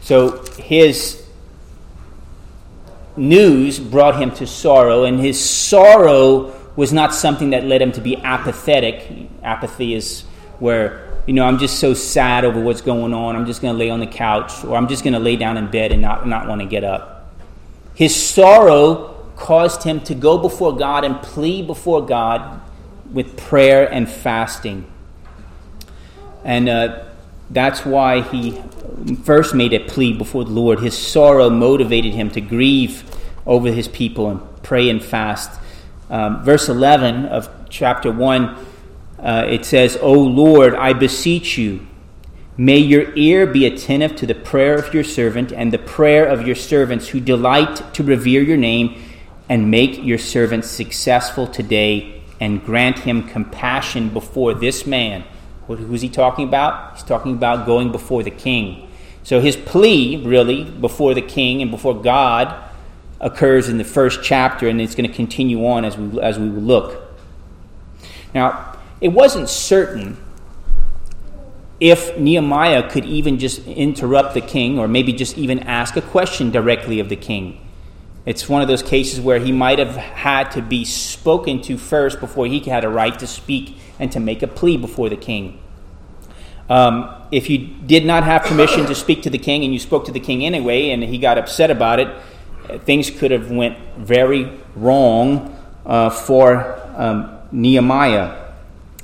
So 0.00 0.44
his 0.58 1.21
news 3.16 3.78
brought 3.78 4.20
him 4.20 4.30
to 4.32 4.46
sorrow, 4.46 5.04
and 5.04 5.20
his 5.20 5.38
sorrow 5.42 6.54
was 6.76 6.92
not 6.92 7.14
something 7.14 7.50
that 7.50 7.64
led 7.64 7.82
him 7.82 7.92
to 7.92 8.00
be 8.00 8.16
apathetic. 8.16 9.28
Apathy 9.42 9.94
is 9.94 10.22
where, 10.58 11.22
you 11.26 11.34
know, 11.34 11.44
I'm 11.44 11.58
just 11.58 11.78
so 11.78 11.94
sad 11.94 12.44
over 12.44 12.60
what's 12.60 12.80
going 12.80 13.12
on, 13.12 13.36
I'm 13.36 13.46
just 13.46 13.60
going 13.60 13.74
to 13.74 13.78
lay 13.78 13.90
on 13.90 14.00
the 14.00 14.06
couch, 14.06 14.64
or 14.64 14.76
I'm 14.76 14.88
just 14.88 15.04
going 15.04 15.14
to 15.14 15.18
lay 15.20 15.36
down 15.36 15.56
in 15.56 15.70
bed 15.70 15.92
and 15.92 16.00
not, 16.00 16.26
not 16.26 16.48
want 16.48 16.60
to 16.60 16.66
get 16.66 16.84
up. 16.84 17.32
His 17.94 18.14
sorrow 18.14 19.08
caused 19.36 19.82
him 19.82 20.00
to 20.00 20.14
go 20.14 20.38
before 20.38 20.76
God 20.76 21.04
and 21.04 21.20
plead 21.20 21.66
before 21.66 22.04
God 22.06 22.60
with 23.12 23.36
prayer 23.36 23.92
and 23.92 24.08
fasting. 24.08 24.90
And 26.44 26.68
uh, 26.68 27.04
that's 27.52 27.84
why 27.84 28.22
he 28.22 28.60
first 29.24 29.54
made 29.54 29.72
a 29.72 29.80
plea 29.80 30.12
before 30.12 30.44
the 30.44 30.50
Lord. 30.50 30.80
His 30.80 30.96
sorrow 30.96 31.50
motivated 31.50 32.14
him 32.14 32.30
to 32.30 32.40
grieve 32.40 33.04
over 33.46 33.70
his 33.70 33.88
people 33.88 34.30
and 34.30 34.62
pray 34.62 34.88
and 34.88 35.02
fast 35.02 35.60
um, 36.12 36.44
verse 36.44 36.68
11 36.68 37.24
of 37.24 37.48
chapter 37.70 38.12
1, 38.12 38.66
uh, 39.18 39.46
it 39.48 39.64
says, 39.64 39.96
O 40.02 40.12
Lord, 40.12 40.74
I 40.74 40.92
beseech 40.92 41.56
you, 41.56 41.86
may 42.58 42.76
your 42.76 43.14
ear 43.16 43.46
be 43.46 43.64
attentive 43.64 44.14
to 44.16 44.26
the 44.26 44.34
prayer 44.34 44.74
of 44.74 44.92
your 44.92 45.04
servant 45.04 45.52
and 45.52 45.72
the 45.72 45.78
prayer 45.78 46.26
of 46.26 46.46
your 46.46 46.54
servants 46.54 47.08
who 47.08 47.18
delight 47.18 47.94
to 47.94 48.02
revere 48.02 48.42
your 48.42 48.58
name, 48.58 49.02
and 49.48 49.70
make 49.70 50.04
your 50.04 50.18
servant 50.18 50.66
successful 50.66 51.46
today 51.46 52.22
and 52.40 52.62
grant 52.62 52.98
him 53.00 53.26
compassion 53.26 54.10
before 54.10 54.52
this 54.52 54.86
man. 54.86 55.24
Who's 55.76 56.02
he 56.02 56.08
talking 56.08 56.46
about? 56.46 56.94
He's 56.94 57.04
talking 57.04 57.32
about 57.32 57.66
going 57.66 57.92
before 57.92 58.22
the 58.22 58.30
king. 58.30 58.88
So 59.22 59.40
his 59.40 59.56
plea, 59.56 60.22
really, 60.24 60.64
before 60.64 61.14
the 61.14 61.22
king 61.22 61.62
and 61.62 61.70
before 61.70 62.00
God, 62.00 62.54
occurs 63.20 63.68
in 63.68 63.78
the 63.78 63.84
first 63.84 64.22
chapter, 64.22 64.68
and 64.68 64.80
it's 64.80 64.94
going 64.94 65.08
to 65.08 65.14
continue 65.14 65.66
on 65.66 65.84
as 65.84 65.96
we, 65.96 66.20
as 66.20 66.38
we 66.38 66.46
look. 66.46 67.02
Now, 68.34 68.76
it 69.00 69.08
wasn't 69.08 69.48
certain 69.48 70.16
if 71.78 72.16
Nehemiah 72.16 72.88
could 72.90 73.04
even 73.04 73.38
just 73.38 73.66
interrupt 73.66 74.34
the 74.34 74.40
king 74.40 74.78
or 74.78 74.86
maybe 74.86 75.12
just 75.12 75.36
even 75.36 75.60
ask 75.60 75.96
a 75.96 76.02
question 76.02 76.50
directly 76.50 77.00
of 77.00 77.08
the 77.08 77.16
king. 77.16 77.60
It's 78.24 78.48
one 78.48 78.62
of 78.62 78.68
those 78.68 78.82
cases 78.82 79.20
where 79.20 79.40
he 79.40 79.50
might 79.50 79.78
have 79.78 79.96
had 79.96 80.50
to 80.52 80.62
be 80.62 80.84
spoken 80.84 81.60
to 81.62 81.76
first 81.76 82.20
before 82.20 82.46
he 82.46 82.60
had 82.60 82.84
a 82.84 82.88
right 82.88 83.18
to 83.18 83.26
speak 83.26 83.76
and 83.98 84.12
to 84.12 84.20
make 84.20 84.42
a 84.42 84.46
plea 84.46 84.76
before 84.76 85.08
the 85.08 85.16
king. 85.16 85.60
Um, 86.68 87.12
if 87.32 87.50
you 87.50 87.58
did 87.58 88.06
not 88.06 88.22
have 88.22 88.42
permission 88.44 88.86
to 88.86 88.94
speak 88.94 89.22
to 89.22 89.30
the 89.30 89.38
king 89.38 89.64
and 89.64 89.72
you 89.72 89.80
spoke 89.80 90.04
to 90.04 90.12
the 90.12 90.20
king 90.20 90.44
anyway 90.44 90.90
and 90.90 91.02
he 91.02 91.18
got 91.18 91.36
upset 91.36 91.70
about 91.70 91.98
it, 91.98 92.08
things 92.84 93.10
could 93.10 93.32
have 93.32 93.50
went 93.50 93.76
very 93.98 94.50
wrong 94.76 95.58
uh, 95.84 96.08
for 96.08 96.80
um, 96.96 97.38
Nehemiah. 97.50 98.52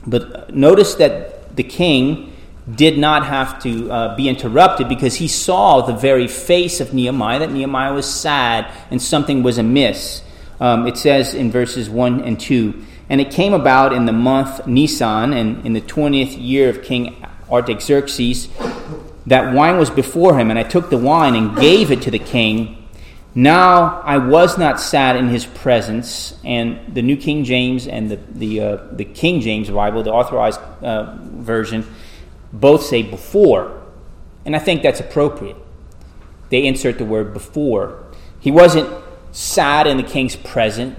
But 0.07 0.55
notice 0.55 0.95
that 0.95 1.57
the 1.57 1.65
king 1.65 2.28
did 2.75 2.99
not 2.99 3.25
have 3.27 3.63
to 3.63 3.91
uh, 3.91 4.17
be 4.17 4.29
interrupted 4.29 4.89
because 4.89 5.15
he 5.17 5.29
saw 5.29 5.81
the 5.81 5.95
very 5.95 6.29
face 6.29 6.81
of 6.81 6.93
Nehemiah, 6.93 7.39
that 7.41 7.53
Nehemiah 7.53 7.95
was 7.95 8.13
sad 8.13 8.71
and 8.91 9.01
something 9.01 9.43
was 9.43 9.59
amiss. 9.59 10.23
Um, 10.61 10.87
it 10.87 10.97
says 10.97 11.35
in 11.35 11.51
verses 11.51 11.89
1 11.89 12.23
and 12.23 12.39
2 12.39 12.85
And 13.09 13.21
it 13.21 13.31
came 13.31 13.55
about 13.55 13.93
in 13.93 14.07
the 14.07 14.13
month 14.13 14.67
Nisan, 14.67 15.33
and 15.33 15.65
in 15.65 15.73
the 15.73 15.81
20th 15.81 16.37
year 16.39 16.69
of 16.69 16.83
King 16.83 17.25
Artaxerxes, 17.51 18.49
that 19.27 19.55
wine 19.55 19.79
was 19.79 19.91
before 19.91 20.39
him, 20.39 20.51
and 20.51 20.59
I 20.59 20.63
took 20.63 20.91
the 20.91 20.99
wine 20.99 21.35
and 21.35 21.57
gave 21.57 21.91
it 21.91 22.03
to 22.03 22.11
the 22.11 22.19
king. 22.19 22.75
Now 23.35 24.01
I 24.01 24.19
was 24.19 24.59
not 24.59 24.81
sad 24.81 25.17
in 25.17 25.29
his 25.29 25.47
presence, 25.47 26.35
and 26.45 26.95
the 26.95 27.03
New 27.03 27.17
King 27.17 27.45
James 27.45 27.87
and 27.87 28.11
the, 28.11 28.17
the, 28.17 28.61
uh, 28.61 28.77
the 28.93 29.05
King 29.05 29.41
James 29.41 29.71
Bible, 29.71 30.03
the 30.03 30.13
authorized 30.13 30.61
uh, 30.83 31.15
version, 31.23 31.87
both 32.53 32.83
say 32.83 33.03
before, 33.03 33.83
and 34.45 34.57
I 34.57 34.59
think 34.59 34.83
that's 34.83 35.01
appropriate. 35.01 35.57
They 36.51 36.65
insert 36.65 36.99
the 36.99 37.05
word 37.05 37.35
before. 37.35 38.05
He 38.41 38.51
wasn't 38.51 38.89
sad 39.33 39.87
in 39.87 39.97
the 39.97 40.03
king's 40.03 40.37
present, 40.37 40.99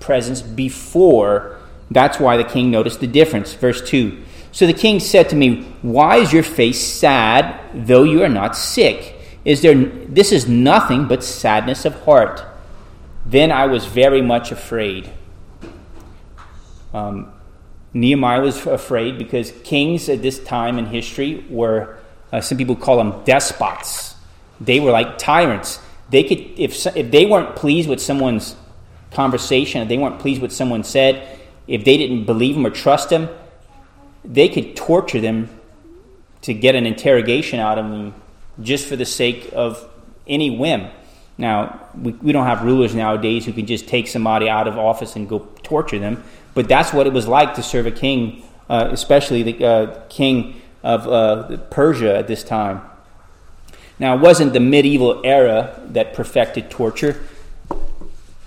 presence 0.00 0.42
before. 0.42 1.58
That's 1.90 2.20
why 2.20 2.36
the 2.36 2.44
king 2.44 2.70
noticed 2.70 3.00
the 3.00 3.06
difference. 3.06 3.52
Verse 3.54 3.82
2 3.82 4.22
So 4.52 4.66
the 4.66 4.72
king 4.72 5.00
said 5.00 5.28
to 5.30 5.36
me, 5.36 5.62
Why 5.82 6.16
is 6.16 6.32
your 6.32 6.42
face 6.42 6.80
sad, 6.80 7.60
though 7.74 8.04
you 8.04 8.22
are 8.22 8.28
not 8.28 8.56
sick? 8.56 9.16
Is 9.44 9.60
there 9.60 9.74
this 9.74 10.32
is 10.32 10.48
nothing 10.48 11.06
but 11.06 11.22
sadness 11.22 11.84
of 11.84 12.02
heart. 12.04 12.44
Then 13.26 13.50
I 13.50 13.66
was 13.66 13.86
very 13.86 14.22
much 14.22 14.52
afraid. 14.52 15.10
Um, 16.92 17.32
Nehemiah 17.94 18.40
was 18.40 18.66
afraid 18.66 19.18
because 19.18 19.52
kings 19.62 20.08
at 20.08 20.20
this 20.20 20.42
time 20.42 20.78
in 20.78 20.86
history 20.86 21.44
were, 21.48 21.98
uh, 22.32 22.40
some 22.40 22.58
people 22.58 22.74
call 22.74 22.96
them 22.96 23.22
despots. 23.24 24.16
They 24.60 24.80
were 24.80 24.90
like 24.90 25.16
tyrants. 25.16 25.78
They 26.10 26.24
could, 26.24 26.58
if, 26.58 26.86
if 26.96 27.10
they 27.10 27.24
weren't 27.24 27.54
pleased 27.54 27.88
with 27.88 28.02
someone's 28.02 28.56
conversation, 29.12 29.80
if 29.82 29.88
they 29.88 29.96
weren't 29.96 30.18
pleased 30.18 30.42
with 30.42 30.52
someone 30.52 30.82
said, 30.82 31.38
if 31.68 31.84
they 31.84 31.96
didn't 31.96 32.24
believe 32.24 32.56
them 32.56 32.66
or 32.66 32.70
trust 32.70 33.10
them, 33.10 33.28
they 34.24 34.48
could 34.48 34.74
torture 34.74 35.20
them 35.20 35.48
to 36.42 36.52
get 36.52 36.74
an 36.74 36.86
interrogation 36.86 37.60
out 37.60 37.78
of 37.78 37.88
them 37.88 38.14
just 38.60 38.86
for 38.86 38.96
the 38.96 39.04
sake 39.04 39.50
of 39.54 39.88
any 40.26 40.50
whim. 40.50 40.88
Now, 41.36 41.80
we, 42.00 42.12
we 42.12 42.32
don't 42.32 42.46
have 42.46 42.62
rulers 42.62 42.94
nowadays 42.94 43.44
who 43.44 43.52
can 43.52 43.66
just 43.66 43.88
take 43.88 44.06
somebody 44.08 44.48
out 44.48 44.68
of 44.68 44.78
office 44.78 45.16
and 45.16 45.28
go 45.28 45.48
torture 45.62 45.98
them. 45.98 46.22
But 46.54 46.68
that's 46.68 46.92
what 46.92 47.06
it 47.06 47.12
was 47.12 47.26
like 47.26 47.54
to 47.54 47.62
serve 47.62 47.86
a 47.86 47.90
king, 47.90 48.44
uh, 48.70 48.88
especially 48.92 49.42
the 49.42 49.64
uh, 49.64 50.00
king 50.08 50.60
of 50.82 51.08
uh, 51.08 51.56
Persia 51.70 52.16
at 52.16 52.28
this 52.28 52.44
time. 52.44 52.82
Now, 53.98 54.16
it 54.16 54.20
wasn't 54.20 54.52
the 54.52 54.60
medieval 54.60 55.20
era 55.24 55.80
that 55.86 56.14
perfected 56.14 56.70
torture. 56.70 57.22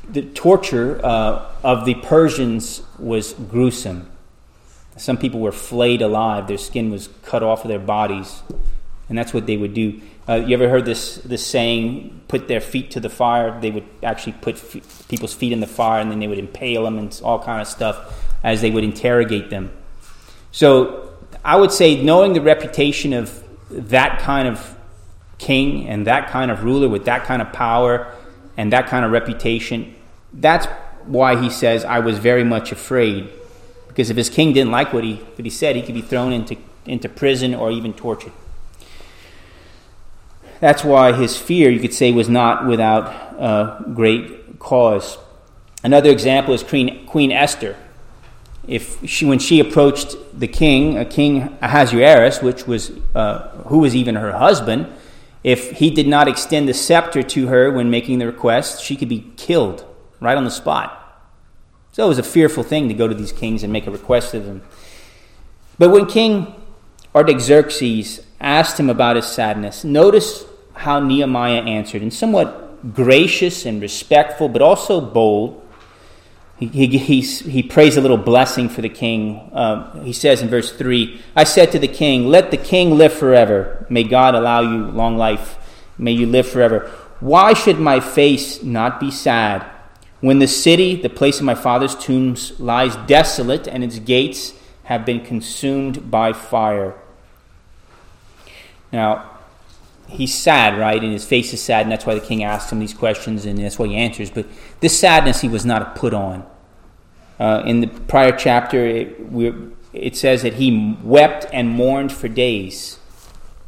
The 0.09 0.21
torture 0.21 1.01
uh, 1.03 1.51
of 1.63 1.85
the 1.85 1.95
Persians 1.95 2.83
was 2.97 3.33
gruesome. 3.33 4.09
Some 4.97 5.17
people 5.17 5.39
were 5.39 5.51
flayed 5.51 6.01
alive, 6.01 6.47
their 6.47 6.57
skin 6.57 6.89
was 6.89 7.09
cut 7.23 7.43
off 7.43 7.63
of 7.63 7.69
their 7.69 7.79
bodies, 7.79 8.41
and 9.09 9.17
that's 9.17 9.33
what 9.33 9.45
they 9.45 9.55
would 9.55 9.73
do. 9.73 10.01
Uh, 10.29 10.35
you 10.35 10.53
ever 10.55 10.67
heard 10.67 10.83
this, 10.83 11.15
this 11.17 11.45
saying, 11.45 12.21
put 12.27 12.49
their 12.49 12.59
feet 12.59 12.91
to 12.91 12.99
the 12.99 13.09
fire? 13.09 13.59
They 13.61 13.71
would 13.71 13.87
actually 14.03 14.33
put 14.33 14.61
people's 15.07 15.33
feet 15.33 15.53
in 15.53 15.61
the 15.61 15.67
fire 15.67 16.01
and 16.01 16.11
then 16.11 16.19
they 16.19 16.27
would 16.27 16.39
impale 16.39 16.83
them 16.83 16.97
and 16.97 17.21
all 17.23 17.41
kind 17.41 17.61
of 17.61 17.67
stuff 17.67 18.25
as 18.43 18.61
they 18.61 18.69
would 18.69 18.83
interrogate 18.83 19.49
them. 19.49 19.71
So 20.51 21.13
I 21.45 21.55
would 21.55 21.71
say, 21.71 22.03
knowing 22.03 22.33
the 22.33 22.41
reputation 22.41 23.13
of 23.13 23.41
that 23.69 24.19
kind 24.19 24.49
of 24.49 24.75
king 25.37 25.87
and 25.87 26.07
that 26.07 26.29
kind 26.29 26.51
of 26.51 26.63
ruler 26.63 26.89
with 26.89 27.05
that 27.05 27.23
kind 27.23 27.41
of 27.41 27.53
power 27.53 28.13
and 28.57 28.73
that 28.73 28.87
kind 28.87 29.05
of 29.05 29.11
reputation, 29.11 29.95
that's 30.33 30.65
why 31.05 31.41
he 31.41 31.49
says, 31.49 31.85
I 31.85 31.99
was 31.99 32.19
very 32.19 32.43
much 32.43 32.73
afraid. 32.73 33.29
Because 33.87 34.09
if 34.09 34.17
his 34.17 34.29
king 34.29 34.51
didn't 34.51 34.71
like 34.71 34.91
what 34.91 35.05
he, 35.05 35.15
what 35.15 35.45
he 35.45 35.49
said, 35.49 35.77
he 35.77 35.81
could 35.81 35.95
be 35.95 36.01
thrown 36.01 36.33
into, 36.33 36.57
into 36.85 37.07
prison 37.07 37.55
or 37.55 37.71
even 37.71 37.93
tortured. 37.93 38.33
That's 40.59 40.83
why 40.83 41.13
his 41.13 41.37
fear, 41.37 41.69
you 41.69 41.79
could 41.79 41.93
say, 41.93 42.11
was 42.11 42.29
not 42.29 42.65
without 42.65 43.05
uh, 43.39 43.81
great 43.93 44.59
cause. 44.59 45.17
Another 45.83 46.09
example 46.09 46.53
is 46.53 46.63
Queen, 46.63 47.05
Queen 47.05 47.31
Esther. 47.31 47.75
If 48.67 49.07
she, 49.07 49.25
when 49.25 49.39
she 49.39 49.59
approached 49.59 50.15
the 50.37 50.47
king, 50.47 50.97
a 50.97 51.05
King 51.05 51.57
Ahasuerus, 51.61 52.41
which 52.41 52.67
was 52.67 52.91
uh, 53.15 53.49
who 53.67 53.79
was 53.79 53.95
even 53.95 54.15
her 54.15 54.33
husband, 54.33 54.87
if 55.43 55.71
he 55.71 55.89
did 55.89 56.07
not 56.07 56.27
extend 56.27 56.67
the 56.67 56.73
scepter 56.73 57.23
to 57.23 57.47
her 57.47 57.71
when 57.71 57.89
making 57.89 58.19
the 58.19 58.25
request, 58.25 58.83
she 58.83 58.95
could 58.95 59.07
be 59.07 59.31
killed 59.37 59.85
right 60.19 60.35
on 60.35 60.43
the 60.43 60.51
spot. 60.51 60.93
So 61.93 62.03
it 62.05 62.09
was 62.09 62.19
a 62.19 62.23
fearful 62.23 62.63
thing 62.63 62.89
to 62.89 62.93
go 62.93 63.07
to 63.07 63.15
these 63.15 63.31
kings 63.31 63.63
and 63.63 63.71
make 63.71 63.87
a 63.87 63.91
request 63.91 64.33
of 64.33 64.45
them. 64.45 64.63
But 65.79 65.91
when 65.91 66.07
King 66.07 66.53
Artaxerxes 67.15 68.21
asked 68.39 68.79
him 68.79 68.89
about 68.89 69.15
his 69.15 69.25
sadness. 69.25 69.83
Notice 69.83 70.45
how 70.77 70.99
Nehemiah 70.99 71.61
answered, 71.61 72.01
and 72.01 72.13
somewhat 72.13 72.93
gracious 72.93 73.65
and 73.65 73.81
respectful, 73.81 74.49
but 74.49 74.61
also 74.61 75.01
bold. 75.01 75.63
He, 76.57 76.67
he, 76.67 76.87
he, 76.97 77.21
he 77.21 77.63
prays 77.63 77.97
a 77.97 78.01
little 78.01 78.17
blessing 78.17 78.67
for 78.69 78.81
the 78.81 78.89
king. 78.89 79.49
Uh, 79.53 80.01
he 80.01 80.13
says 80.13 80.41
in 80.41 80.49
verse 80.49 80.71
3 80.71 81.21
I 81.35 81.43
said 81.43 81.71
to 81.73 81.79
the 81.79 81.87
king, 81.87 82.27
Let 82.27 82.51
the 82.51 82.57
king 82.57 82.97
live 82.97 83.13
forever. 83.13 83.85
May 83.89 84.03
God 84.03 84.33
allow 84.33 84.61
you 84.61 84.85
long 84.85 85.17
life. 85.17 85.57
May 85.97 86.11
you 86.11 86.25
live 86.25 86.47
forever. 86.47 86.91
Why 87.19 87.53
should 87.53 87.79
my 87.79 87.99
face 87.99 88.63
not 88.63 88.99
be 88.99 89.11
sad 89.11 89.65
when 90.19 90.39
the 90.39 90.47
city, 90.47 90.95
the 90.95 91.09
place 91.09 91.39
of 91.39 91.45
my 91.45 91.55
father's 91.55 91.95
tombs, 91.95 92.59
lies 92.59 92.95
desolate 93.07 93.67
and 93.67 93.83
its 93.83 93.99
gates 93.99 94.53
have 94.83 95.05
been 95.05 95.23
consumed 95.23 96.09
by 96.09 96.33
fire? 96.33 96.95
Now, 98.91 99.36
he's 100.07 100.33
sad, 100.33 100.77
right? 100.77 101.01
And 101.01 101.11
his 101.11 101.25
face 101.25 101.53
is 101.53 101.61
sad, 101.61 101.83
and 101.83 101.91
that's 101.91 102.05
why 102.05 102.15
the 102.15 102.25
king 102.25 102.43
asks 102.43 102.71
him 102.71 102.79
these 102.79 102.93
questions, 102.93 103.45
and 103.45 103.57
that's 103.59 103.77
why 103.77 103.87
he 103.87 103.95
answers. 103.95 104.29
But 104.29 104.47
this 104.79 104.99
sadness 104.99 105.41
he 105.41 105.49
was 105.49 105.65
not 105.65 105.95
put 105.95 106.13
on. 106.13 106.45
Uh, 107.39 107.63
in 107.65 107.81
the 107.81 107.87
prior 107.87 108.35
chapter, 108.35 108.85
it, 108.85 109.15
it 109.93 110.15
says 110.15 110.41
that 110.41 110.53
he 110.53 110.97
wept 111.03 111.45
and 111.53 111.69
mourned 111.69 112.11
for 112.11 112.27
days. 112.27 112.99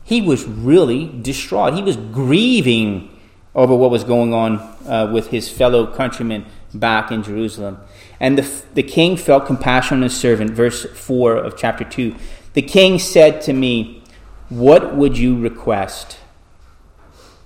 He 0.03 0.21
was 0.21 0.45
really 0.45 1.07
distraught. 1.21 1.75
He 1.75 1.83
was 1.83 1.95
grieving 1.95 3.15
over 3.53 3.75
what 3.75 3.91
was 3.91 4.03
going 4.03 4.33
on 4.33 4.59
uh, 4.87 5.11
with 5.13 5.27
his 5.27 5.49
fellow 5.49 5.85
countrymen 5.85 6.45
back 6.73 7.11
in 7.11 7.21
Jerusalem. 7.23 7.77
And 8.19 8.37
the, 8.37 8.63
the 8.73 8.83
king 8.83 9.17
felt 9.17 9.45
compassion 9.45 9.97
on 9.97 10.03
his 10.03 10.17
servant, 10.17 10.51
verse 10.51 10.85
4 10.85 11.35
of 11.35 11.57
chapter 11.57 11.83
2. 11.83 12.15
The 12.53 12.61
king 12.61 12.99
said 12.99 13.41
to 13.41 13.53
me, 13.53 14.03
what 14.49 14.95
would 14.95 15.17
you 15.17 15.39
request? 15.39 16.18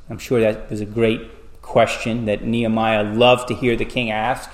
I'm 0.10 0.18
sure 0.18 0.40
that 0.42 0.70
was 0.70 0.82
a 0.82 0.86
great 0.86 1.62
question 1.62 2.26
that 2.26 2.44
Nehemiah 2.44 3.04
loved 3.04 3.48
to 3.48 3.56
hear 3.56 3.76
the 3.76 3.86
king 3.86 4.12
ask. 4.12 4.50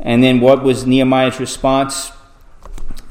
And 0.00 0.22
then 0.22 0.40
what 0.40 0.62
was 0.62 0.86
Nehemiah's 0.86 1.40
response? 1.40 2.12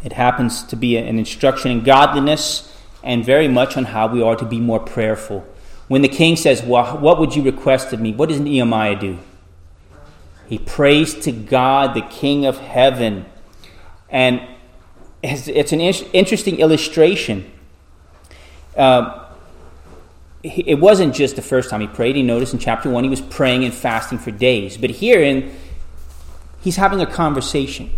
It 0.04 0.14
happens 0.14 0.64
to 0.64 0.76
be 0.76 0.96
an 0.98 1.20
instruction 1.20 1.72
in 1.72 1.84
godliness 1.84 2.74
and 3.04 3.26
very 3.26 3.48
much 3.48 3.78
on 3.78 3.86
how 3.86 4.08
we 4.08 4.22
are 4.22 4.36
to 4.36 4.46
be 4.46 4.60
more 4.60 4.80
prayerful. 4.80 5.46
When 5.88 6.02
the 6.02 6.10
king 6.10 6.36
says, 6.36 6.64
well, 6.64 6.98
What 6.98 7.20
would 7.20 7.36
you 7.36 7.44
request 7.44 7.94
of 7.94 8.00
me? 8.00 8.14
What 8.14 8.30
does 8.30 8.40
Nehemiah 8.40 9.00
do? 9.00 9.20
He 10.48 10.58
prays 10.58 11.14
to 11.26 11.32
God, 11.32 11.94
the 11.94 12.02
King 12.02 12.46
of 12.46 12.58
heaven. 12.58 13.26
And 14.10 14.42
it's, 15.22 15.74
an 15.74 15.82
interesting 15.82 16.60
illustration. 16.60 17.52
Uh, 18.76 19.27
it 20.48 20.80
wasn't 20.80 21.16
just 21.16 21.36
the 21.36 21.42
first 21.42 21.70
time 21.70 21.82
he 21.82 21.88
prayed. 21.88 22.16
He 22.16 22.24
noticed 22.24 22.54
in 22.54 22.60
chapter 22.60 22.90
1 22.90 23.04
he 23.04 23.10
was 23.10 23.22
praying 23.22 23.64
and 23.64 23.74
fasting 23.74 24.18
for 24.18 24.32
days. 24.32 24.78
But 24.78 24.90
here 24.90 25.22
in, 25.22 25.54
he's 26.62 26.76
having 26.76 27.02
a 27.02 27.06
conversation. 27.06 27.92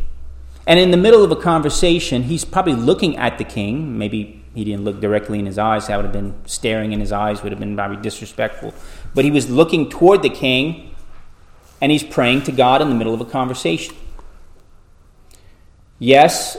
And 0.67 0.79
in 0.79 0.91
the 0.91 0.97
middle 0.97 1.23
of 1.23 1.31
a 1.31 1.35
conversation, 1.35 2.23
he's 2.23 2.45
probably 2.45 2.73
looking 2.73 3.17
at 3.17 3.37
the 3.37 3.43
king. 3.43 3.97
Maybe 3.97 4.43
he 4.53 4.63
didn't 4.63 4.83
look 4.83 4.99
directly 4.99 5.39
in 5.39 5.45
his 5.45 5.57
eyes. 5.57 5.87
That 5.87 5.95
would 5.95 6.05
have 6.05 6.13
been 6.13 6.35
staring 6.45 6.91
in 6.91 6.99
his 6.99 7.11
eyes, 7.11 7.41
would 7.41 7.51
have 7.51 7.59
been 7.59 7.75
very 7.75 7.97
disrespectful. 7.97 8.73
But 9.15 9.25
he 9.25 9.31
was 9.31 9.49
looking 9.49 9.89
toward 9.89 10.21
the 10.21 10.29
king, 10.29 10.95
and 11.81 11.91
he's 11.91 12.03
praying 12.03 12.43
to 12.43 12.51
God 12.51 12.81
in 12.81 12.89
the 12.89 12.95
middle 12.95 13.13
of 13.13 13.21
a 13.21 13.25
conversation. 13.25 13.95
Yes, 15.97 16.57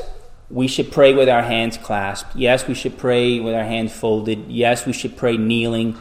we 0.50 0.66
should 0.66 0.90
pray 0.90 1.14
with 1.14 1.28
our 1.28 1.42
hands 1.42 1.78
clasped. 1.78 2.34
Yes, 2.34 2.66
we 2.66 2.74
should 2.74 2.98
pray 2.98 3.38
with 3.38 3.54
our 3.54 3.64
hands 3.64 3.92
folded. 3.92 4.50
Yes, 4.50 4.84
we 4.84 4.92
should 4.92 5.16
pray 5.16 5.36
kneeling. 5.36 5.96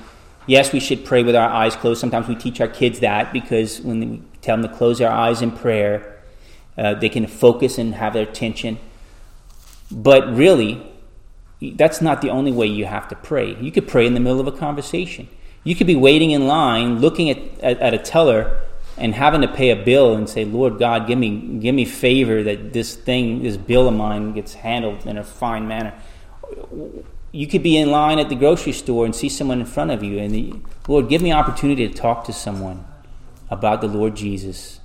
Yes, 0.48 0.74
we 0.74 0.80
should 0.80 1.06
pray 1.06 1.22
with 1.22 1.36
our 1.36 1.48
eyes 1.48 1.76
closed. 1.76 2.02
Sometimes 2.02 2.28
we 2.28 2.36
teach 2.36 2.60
our 2.60 2.68
kids 2.68 3.00
that 3.02 3.32
because 3.32 3.80
when 3.82 4.00
we 4.00 4.22
tell 4.42 4.58
them 4.58 4.70
to 4.70 4.76
close 4.76 4.98
their 4.98 5.12
eyes 5.12 5.44
in 5.44 5.52
prayer, 5.52 6.20
uh, 6.78 6.96
they 6.96 7.10
can 7.10 7.28
focus 7.28 7.78
and 7.78 7.94
have 7.94 8.14
their 8.14 8.24
attention. 8.24 8.80
But 9.92 10.34
really, 10.36 10.82
that's 11.62 12.02
not 12.02 12.22
the 12.22 12.30
only 12.30 12.52
way 12.52 12.66
you 12.66 12.86
have 12.86 13.08
to 13.10 13.16
pray. 13.16 13.56
You 13.58 13.72
could 13.72 13.88
pray 13.88 14.08
in 14.08 14.16
the 14.16 14.20
middle 14.20 14.40
of 14.40 14.48
a 14.48 14.52
conversation. 14.52 15.30
You 15.64 15.76
could 15.76 15.88
be 15.88 15.96
waiting 15.96 16.32
in 16.32 16.48
line, 16.48 17.00
looking 17.00 17.30
at, 17.30 17.38
at, 17.62 17.80
at 17.80 17.94
a 17.94 17.98
teller, 18.00 18.60
and 19.00 19.16
having 19.16 19.42
to 19.42 19.48
pay 19.48 19.70
a 19.70 19.76
bill 19.76 20.16
and 20.16 20.30
say, 20.30 20.46
Lord 20.46 20.78
God, 20.78 21.08
give 21.08 21.18
me, 21.18 21.60
give 21.60 21.74
me 21.74 21.86
favor 21.86 22.44
that 22.44 22.74
this 22.74 22.96
thing, 22.96 23.44
this 23.44 23.58
bill 23.58 23.88
of 23.88 23.94
mine 23.94 24.34
gets 24.34 24.54
handled 24.54 25.06
in 25.06 25.18
a 25.18 25.24
fine 25.24 25.68
manner. 25.68 25.94
You 27.32 27.48
could 27.48 27.64
be 27.64 27.78
in 27.78 27.92
line 27.92 28.20
at 28.20 28.30
the 28.30 28.36
grocery 28.36 28.74
store 28.74 29.06
and 29.06 29.16
see 29.16 29.30
someone 29.30 29.60
in 29.60 29.66
front 29.66 29.92
of 29.92 30.04
you, 30.04 30.20
and 30.20 30.34
the, 30.34 30.54
Lord, 30.88 31.10
give 31.10 31.22
me 31.22 31.32
opportunity 31.32 31.88
to 31.88 31.94
talk 31.94 32.26
to 32.26 32.34
someone 32.34 32.86
about 33.50 33.82
the 33.82 33.88
Lord 33.88 34.16
Jesus. 34.16 34.80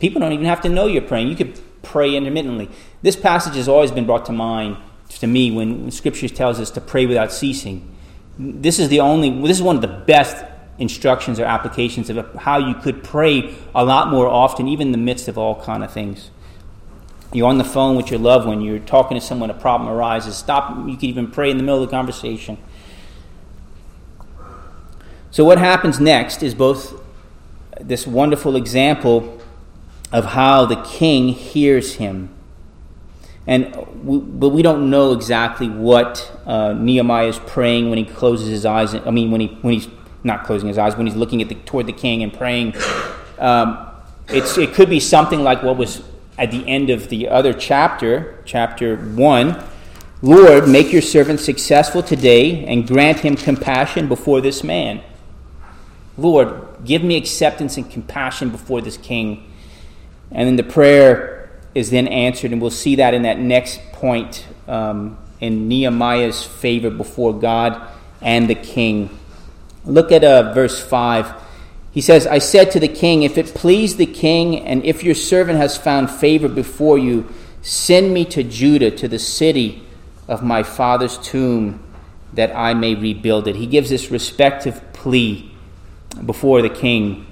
People 0.00 0.20
don't 0.20 0.32
even 0.32 0.46
have 0.46 0.62
to 0.62 0.68
know 0.68 0.86
you're 0.86 1.02
praying. 1.02 1.28
You 1.28 1.36
could 1.36 1.60
pray 1.82 2.16
intermittently. 2.16 2.68
This 3.02 3.16
passage 3.16 3.54
has 3.54 3.68
always 3.68 3.90
been 3.90 4.06
brought 4.06 4.26
to 4.26 4.32
mind 4.32 4.76
to 5.20 5.26
me 5.26 5.50
when 5.50 5.90
Scripture 5.90 6.28
tells 6.28 6.58
us 6.58 6.70
to 6.72 6.80
pray 6.80 7.06
without 7.06 7.32
ceasing. 7.32 7.94
This 8.38 8.78
is 8.78 8.88
the 8.88 9.00
only. 9.00 9.30
This 9.46 9.58
is 9.58 9.62
one 9.62 9.76
of 9.76 9.82
the 9.82 9.88
best 9.88 10.44
instructions 10.82 11.38
or 11.38 11.44
applications 11.44 12.10
of 12.10 12.34
how 12.34 12.58
you 12.58 12.74
could 12.74 13.04
pray 13.04 13.54
a 13.74 13.84
lot 13.84 14.08
more 14.08 14.26
often, 14.26 14.66
even 14.66 14.88
in 14.88 14.92
the 14.92 14.98
midst 14.98 15.28
of 15.28 15.38
all 15.38 15.62
kind 15.62 15.84
of 15.84 15.92
things. 15.92 16.30
You're 17.32 17.48
on 17.48 17.56
the 17.56 17.64
phone 17.64 17.96
with 17.96 18.10
your 18.10 18.18
loved 18.18 18.46
one, 18.46 18.60
you're 18.60 18.80
talking 18.80 19.18
to 19.18 19.24
someone, 19.24 19.48
a 19.48 19.54
problem 19.54 19.88
arises. 19.88 20.36
Stop, 20.36 20.76
you 20.88 20.96
can 20.96 21.04
even 21.06 21.30
pray 21.30 21.50
in 21.50 21.56
the 21.56 21.62
middle 21.62 21.82
of 21.82 21.88
the 21.88 21.96
conversation. 21.96 22.58
So, 25.30 25.44
what 25.44 25.56
happens 25.56 25.98
next 25.98 26.42
is 26.42 26.54
both 26.54 27.00
this 27.80 28.06
wonderful 28.06 28.56
example 28.56 29.40
of 30.10 30.26
how 30.26 30.66
the 30.66 30.76
king 30.82 31.28
hears 31.28 31.94
him. 31.94 32.28
And 33.46 33.74
we, 34.04 34.18
but 34.18 34.50
we 34.50 34.62
don't 34.62 34.90
know 34.90 35.12
exactly 35.12 35.68
what 35.68 36.30
uh, 36.44 36.74
Nehemiah 36.74 37.28
is 37.28 37.38
praying 37.38 37.88
when 37.88 37.98
he 37.98 38.04
closes 38.04 38.48
his 38.48 38.66
eyes. 38.66 38.94
I 38.94 39.10
mean, 39.10 39.30
when 39.30 39.40
he 39.40 39.46
when 39.62 39.72
he's 39.74 39.88
not 40.24 40.44
closing 40.44 40.68
his 40.68 40.78
eyes, 40.78 40.96
when 40.96 41.06
he's 41.06 41.16
looking 41.16 41.42
at 41.42 41.48
the, 41.48 41.54
toward 41.54 41.86
the 41.86 41.92
king 41.92 42.22
and 42.22 42.32
praying. 42.32 42.74
Um, 43.38 43.88
it's, 44.28 44.56
it 44.56 44.74
could 44.74 44.88
be 44.88 45.00
something 45.00 45.42
like 45.42 45.62
what 45.62 45.76
was 45.76 46.02
at 46.38 46.50
the 46.50 46.66
end 46.66 46.90
of 46.90 47.08
the 47.08 47.28
other 47.28 47.52
chapter, 47.52 48.42
chapter 48.44 48.96
1. 48.96 49.62
Lord, 50.22 50.68
make 50.68 50.92
your 50.92 51.02
servant 51.02 51.40
successful 51.40 52.02
today 52.02 52.64
and 52.64 52.86
grant 52.86 53.20
him 53.20 53.36
compassion 53.36 54.08
before 54.08 54.40
this 54.40 54.62
man. 54.62 55.02
Lord, 56.16 56.84
give 56.84 57.02
me 57.02 57.16
acceptance 57.16 57.76
and 57.76 57.90
compassion 57.90 58.50
before 58.50 58.80
this 58.80 58.96
king. 58.96 59.52
And 60.30 60.46
then 60.46 60.56
the 60.56 60.62
prayer 60.62 61.50
is 61.74 61.90
then 61.90 62.06
answered, 62.06 62.52
and 62.52 62.60
we'll 62.60 62.70
see 62.70 62.96
that 62.96 63.14
in 63.14 63.22
that 63.22 63.38
next 63.38 63.80
point 63.92 64.46
um, 64.68 65.18
in 65.40 65.68
Nehemiah's 65.68 66.44
favor 66.44 66.90
before 66.90 67.38
God 67.38 67.80
and 68.20 68.48
the 68.48 68.54
king. 68.54 69.10
Look 69.84 70.12
at 70.12 70.22
uh, 70.22 70.52
verse 70.52 70.80
5. 70.80 71.34
He 71.92 72.00
says, 72.00 72.26
I 72.26 72.38
said 72.38 72.70
to 72.72 72.80
the 72.80 72.88
king, 72.88 73.22
If 73.22 73.36
it 73.36 73.46
please 73.46 73.96
the 73.96 74.06
king, 74.06 74.60
and 74.60 74.84
if 74.84 75.04
your 75.04 75.14
servant 75.14 75.58
has 75.58 75.76
found 75.76 76.10
favor 76.10 76.48
before 76.48 76.98
you, 76.98 77.28
send 77.60 78.14
me 78.14 78.24
to 78.26 78.42
Judah, 78.42 78.90
to 78.92 79.08
the 79.08 79.18
city 79.18 79.82
of 80.28 80.42
my 80.42 80.62
father's 80.62 81.18
tomb, 81.18 81.82
that 82.32 82.54
I 82.56 82.74
may 82.74 82.94
rebuild 82.94 83.46
it. 83.46 83.56
He 83.56 83.66
gives 83.66 83.90
this 83.90 84.10
respective 84.10 84.80
plea 84.92 85.54
before 86.24 86.62
the 86.62 86.70
king. 86.70 87.26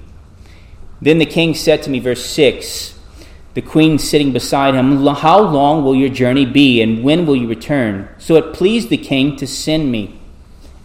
Then 1.01 1.17
the 1.17 1.25
king 1.25 1.55
said 1.55 1.81
to 1.83 1.89
me, 1.89 1.99
verse 1.99 2.23
6, 2.23 2.99
the 3.55 3.61
queen 3.61 3.97
sitting 3.97 4.31
beside 4.31 4.75
him, 4.75 5.05
How 5.07 5.41
long 5.41 5.83
will 5.83 5.95
your 5.95 6.09
journey 6.09 6.45
be, 6.45 6.81
and 6.81 7.03
when 7.03 7.25
will 7.25 7.35
you 7.35 7.47
return? 7.47 8.07
So 8.19 8.35
it 8.35 8.53
pleased 8.53 8.89
the 8.89 8.97
king 8.97 9.35
to 9.37 9.47
send 9.47 9.91
me. 9.91 10.20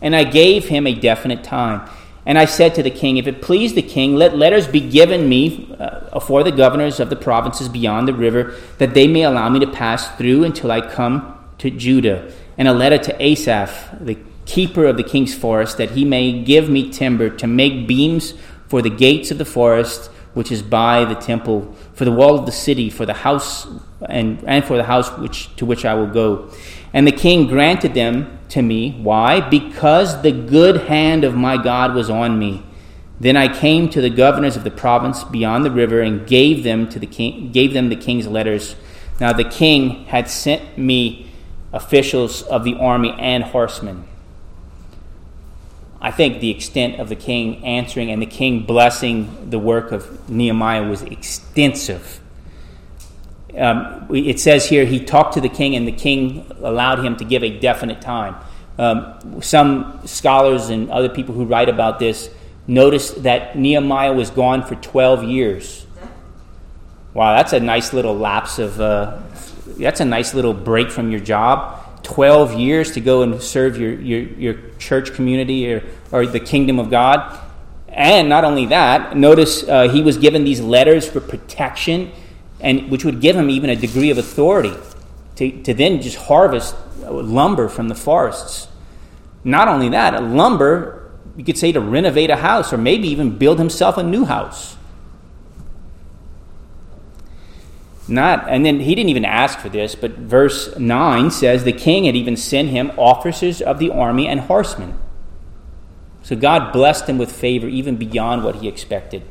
And 0.01 0.15
I 0.15 0.25
gave 0.25 0.69
him 0.69 0.87
a 0.87 0.95
definite 0.95 1.43
time. 1.43 1.89
And 2.27 2.39
I 2.39 2.45
said 2.45 2.75
to 2.75 2.83
the 2.83 2.91
king, 2.91 3.19
If 3.19 3.29
it 3.29 3.41
please 3.41 3.75
the 3.75 3.83
king, 3.83 4.17
let 4.17 4.37
letters 4.37 4.67
be 4.67 4.81
given 4.81 5.29
me 5.29 5.75
uh, 5.79 6.19
for 6.19 6.43
the 6.43 6.51
governors 6.51 6.99
of 6.99 7.09
the 7.09 7.17
provinces 7.17 7.69
beyond 7.69 8.09
the 8.09 8.15
river, 8.15 8.55
that 8.79 8.95
they 8.95 9.07
may 9.07 9.23
allow 9.23 9.49
me 9.49 9.61
to 9.61 9.67
pass 9.67 10.09
through 10.17 10.43
until 10.43 10.73
I 10.73 10.81
come 10.81 11.39
to 11.59 11.71
Judah. 11.71 12.33
And 12.59 12.67
a 12.67 12.73
letter 12.73 12.99
to 12.99 13.23
Asaph, 13.23 13.99
the 14.01 14.19
keeper 14.45 14.87
of 14.87 14.97
the 14.97 15.05
king's 15.05 15.35
forest, 15.35 15.79
that 15.79 15.93
he 15.93 16.05
may 16.05 16.43
give 16.43 16.69
me 16.69 16.91
timber 16.91 17.31
to 17.31 17.47
make 17.47 17.87
beams 17.87 18.35
for 18.67 18.83
the 18.83 18.91
gates 18.91 19.31
of 19.31 19.39
the 19.39 19.45
forest, 19.45 20.11
which 20.35 20.51
is 20.51 20.63
by 20.63 21.05
the 21.05 21.15
temple, 21.15 21.75
for 21.95 22.05
the 22.05 22.13
wall 22.13 22.37
of 22.37 22.45
the 22.45 22.53
city, 22.53 22.91
for 22.91 23.07
the 23.07 23.15
house, 23.15 23.69
and, 24.09 24.43
and 24.47 24.65
for 24.65 24.77
the 24.77 24.85
house 24.85 25.11
which, 25.19 25.55
to 25.57 25.65
which 25.65 25.85
I 25.85 25.95
will 25.95 26.09
go. 26.09 26.51
And 26.93 27.07
the 27.07 27.13
king 27.13 27.47
granted 27.47 27.95
them 27.95 28.36
to 28.51 28.63
me. 28.63 28.93
Why? 29.03 29.41
Because 29.41 30.23
the 30.23 30.33
good 30.33 30.83
hand 30.89 31.25
of 31.25 31.35
my 31.35 31.57
God 31.57 31.95
was 31.95 32.11
on 32.11 32.39
me. 32.39 32.63
Then 33.19 33.37
I 33.37 33.49
came 33.49 33.89
to 33.91 34.01
the 34.01 34.11
governors 34.11 34.57
of 34.57 34.65
the 34.65 34.71
province 34.71 35.25
beyond 35.25 35.65
the 35.65 35.71
river 35.71 36.01
and 36.01 36.27
gave 36.27 36.65
them 36.65 36.89
to 36.91 36.99
the 36.99 37.07
king, 37.07 37.51
gave 37.51 37.73
them 37.73 37.89
the 37.89 37.97
king's 37.97 38.27
letters. 38.27 38.77
Now 39.21 39.33
the 39.33 39.45
king 39.45 40.05
had 40.07 40.29
sent 40.29 40.77
me 40.77 41.31
officials 41.73 42.43
of 42.43 42.65
the 42.65 42.75
army 42.75 43.15
and 43.19 43.43
horsemen. 43.45 44.07
I 46.01 46.11
think 46.11 46.41
the 46.41 46.51
extent 46.51 47.01
of 47.01 47.09
the 47.09 47.17
king 47.17 47.65
answering 47.65 48.11
and 48.11 48.21
the 48.21 48.27
king 48.27 48.65
blessing 48.65 49.51
the 49.51 49.59
work 49.59 49.93
of 49.93 50.29
Nehemiah 50.29 50.85
was 50.89 51.03
extensive 51.03 52.21
um, 53.57 54.07
it 54.11 54.38
says 54.38 54.66
here 54.66 54.85
he 54.85 55.01
talked 55.01 55.35
to 55.35 55.40
the 55.40 55.49
king, 55.49 55.77
and 55.77 55.87
the 55.87 55.92
king 55.92 56.47
allowed 56.62 57.05
him 57.05 57.16
to 57.16 57.25
give 57.25 57.42
a 57.42 57.59
definite 57.59 58.01
time. 58.01 58.37
Um, 58.79 59.40
some 59.40 60.01
scholars 60.05 60.69
and 60.69 60.90
other 60.90 61.09
people 61.09 61.35
who 61.35 61.47
write 61.47 61.69
about 61.69 61.99
this 61.99 62.31
notice 62.66 63.12
that 63.12 63.57
Nehemiah 63.57 64.12
was 64.12 64.31
gone 64.31 64.62
for 64.62 64.75
12 64.75 65.25
years. 65.25 65.87
Wow, 67.14 67.37
that's 67.37 67.55
a 67.55 67.61
nice 67.61 67.95
little 67.95 68.14
lapse 68.14 68.59
of, 68.59 68.79
uh, 68.79 69.19
that's 69.79 70.01
a 70.01 70.05
nice 70.05 70.35
little 70.35 70.53
break 70.53 70.90
from 70.90 71.11
your 71.11 71.21
job. 71.21 71.83
12 72.03 72.55
years 72.55 72.92
to 72.92 73.01
go 73.01 73.23
and 73.23 73.40
serve 73.40 73.79
your, 73.79 73.95
your, 73.95 74.21
your 74.21 74.55
church 74.79 75.14
community 75.14 75.73
or, 75.73 75.83
or 76.12 76.27
the 76.27 76.38
kingdom 76.38 76.79
of 76.79 76.90
God. 76.90 77.40
And 77.88 78.29
not 78.29 78.45
only 78.45 78.66
that, 78.66 79.16
notice 79.16 79.66
uh, 79.66 79.88
he 79.88 80.03
was 80.03 80.19
given 80.19 80.45
these 80.45 80.61
letters 80.61 81.09
for 81.09 81.21
protection 81.21 82.12
and 82.61 82.90
which 82.90 83.05
would 83.05 83.21
give 83.21 83.37
him 83.37 83.51
even 83.51 83.71
a 83.71 83.77
degree 83.77 84.11
of 84.11 84.19
authority 84.19 84.75
to, 85.37 85.62
to 85.62 85.75
then 85.75 86.01
just 86.01 86.16
harvest 86.16 86.75
lumber 86.99 87.69
from 87.69 87.88
the 87.88 87.95
forests. 87.95 88.69
Not 89.45 89.69
only 89.69 89.90
that, 89.90 90.14
a 90.14 90.21
lumber, 90.21 91.12
you 91.37 91.45
could 91.45 91.59
say 91.59 91.73
to 91.73 91.81
renovate 91.81 92.31
a 92.31 92.37
house 92.37 92.73
or 92.73 92.79
maybe 92.79 93.09
even 93.09 93.38
build 93.38 93.59
himself 93.59 93.97
a 93.97 94.03
new 94.03 94.25
house. 94.25 94.77
Not, 98.09 98.49
and 98.49 98.64
then 98.64 98.81
he 98.81 98.95
didn't 98.95 99.11
even 99.11 99.25
ask 99.25 99.59
for 99.59 99.69
this, 99.69 99.95
but 99.95 100.12
verse 100.12 100.77
9 100.79 101.31
says 101.31 101.64
the 101.64 101.73
king 101.73 102.05
had 102.05 102.14
even 102.14 102.37
sent 102.37 102.69
him 102.69 102.92
officers 102.97 103.61
of 103.61 103.79
the 103.79 103.90
army 103.90 104.29
and 104.29 104.40
horsemen. 104.40 104.97
So 106.23 106.37
God 106.37 106.73
blessed 106.73 107.09
him 107.09 107.19
with 107.19 107.33
favor 107.33 107.66
even 107.66 107.97
beyond 107.97 108.45
what 108.45 108.57
he 108.57 108.69
expected. 108.69 109.23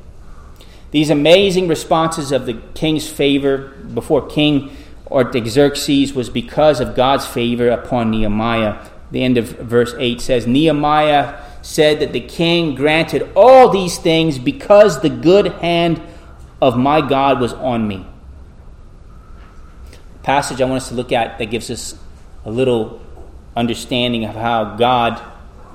These 0.95 1.09
amazing 1.09 1.67
responses 1.67 2.31
of 2.31 2.45
the 2.45 2.53
king's 2.73 3.05
favor 3.05 3.73
before 3.93 4.25
King 4.25 4.73
Artaxerxes 5.11 6.13
was 6.13 6.29
because 6.29 6.79
of 6.79 6.95
God's 6.95 7.27
favor 7.27 7.67
upon 7.67 8.11
Nehemiah. 8.11 8.77
The 9.11 9.21
end 9.21 9.37
of 9.37 9.45
verse 9.59 9.93
8 9.99 10.21
says 10.21 10.47
Nehemiah 10.47 11.37
said 11.61 11.99
that 11.99 12.13
the 12.13 12.21
king 12.21 12.75
granted 12.75 13.29
all 13.35 13.67
these 13.67 13.97
things 13.97 14.39
because 14.39 15.01
the 15.01 15.09
good 15.09 15.47
hand 15.55 16.01
of 16.61 16.77
my 16.77 17.01
God 17.01 17.41
was 17.41 17.51
on 17.51 17.89
me. 17.89 18.07
passage 20.23 20.61
I 20.61 20.63
want 20.63 20.77
us 20.77 20.87
to 20.87 20.95
look 20.95 21.11
at 21.11 21.39
that 21.39 21.47
gives 21.47 21.69
us 21.69 21.99
a 22.45 22.49
little 22.49 23.01
understanding 23.53 24.23
of 24.23 24.35
how 24.35 24.77
God 24.77 25.21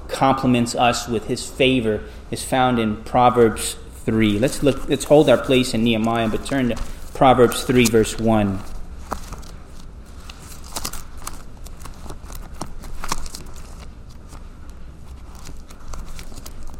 compliments 0.09 0.74
us 0.74 1.06
with 1.06 1.26
his 1.26 1.44
favor 1.44 2.04
is 2.30 2.42
found 2.42 2.78
in 2.78 3.04
Proverbs 3.04 3.76
3. 4.04 4.38
Let's 4.38 4.62
look 4.62 4.88
let's 4.88 5.04
hold 5.04 5.28
our 5.28 5.38
place 5.38 5.74
in 5.74 5.84
Nehemiah 5.84 6.28
but 6.28 6.44
turn 6.44 6.70
to 6.70 6.76
Proverbs 7.14 7.64
3 7.64 7.86
verse 7.86 8.18
1. 8.18 8.60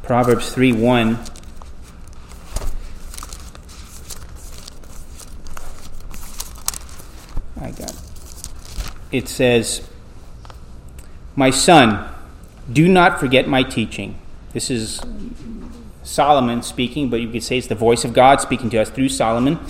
Proverbs 0.02 0.52
3 0.52 0.72
1. 0.72 1.18
I 7.61 7.70
got 7.70 7.90
it. 7.90 7.96
It 9.12 9.28
says, 9.28 9.88
My 11.37 11.50
son, 11.50 12.09
do 12.72 12.88
not 12.88 13.20
forget 13.20 13.46
my 13.46 13.62
teaching. 13.62 14.18
This 14.52 14.68
is 14.68 15.00
Solomon 16.11 16.62
speaking, 16.62 17.09
but 17.09 17.20
you 17.20 17.29
could 17.29 17.42
say 17.42 17.59
it's 17.59 17.68
the 17.68 17.75
voice 17.75 18.05
of 18.05 18.12
God 18.12 18.40
speaking 18.40 18.68
to 18.70 18.79
us 18.79 18.90
through 18.90 19.11
Solomon. 19.11 19.61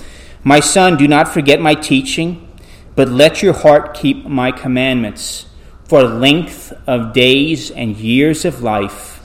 My 0.42 0.60
son, 0.60 0.96
do 0.96 1.06
not 1.06 1.28
forget 1.28 1.60
my 1.60 1.74
teaching, 1.74 2.48
but 2.96 3.08
let 3.08 3.42
your 3.42 3.52
heart 3.52 3.94
keep 3.94 4.24
my 4.24 4.50
commandments. 4.50 5.46
For 5.84 6.02
length 6.02 6.72
of 6.86 7.12
days 7.12 7.70
and 7.70 7.96
years 7.96 8.44
of 8.44 8.62
life 8.62 9.20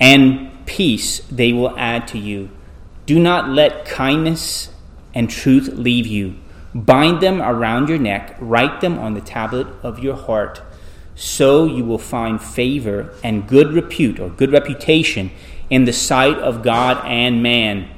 and 0.00 0.50
peace 0.66 1.20
they 1.30 1.52
will 1.52 1.76
add 1.78 2.08
to 2.08 2.18
you. 2.18 2.50
Do 3.06 3.18
not 3.18 3.48
let 3.48 3.84
kindness 3.84 4.70
and 5.14 5.30
truth 5.30 5.68
leave 5.68 6.06
you. 6.06 6.36
Bind 6.74 7.20
them 7.20 7.40
around 7.40 7.88
your 7.88 7.98
neck, 7.98 8.36
write 8.40 8.80
them 8.80 8.98
on 8.98 9.14
the 9.14 9.20
tablet 9.20 9.66
of 9.82 9.98
your 9.98 10.16
heart. 10.16 10.62
So 11.14 11.64
you 11.64 11.84
will 11.84 11.98
find 11.98 12.40
favor 12.40 13.14
and 13.24 13.48
good 13.48 13.72
repute 13.72 14.20
or 14.20 14.30
good 14.30 14.52
reputation 14.52 15.30
in 15.70 15.84
the 15.84 15.92
sight 15.92 16.38
of 16.38 16.62
God 16.62 17.04
and 17.04 17.42
man. 17.42 17.88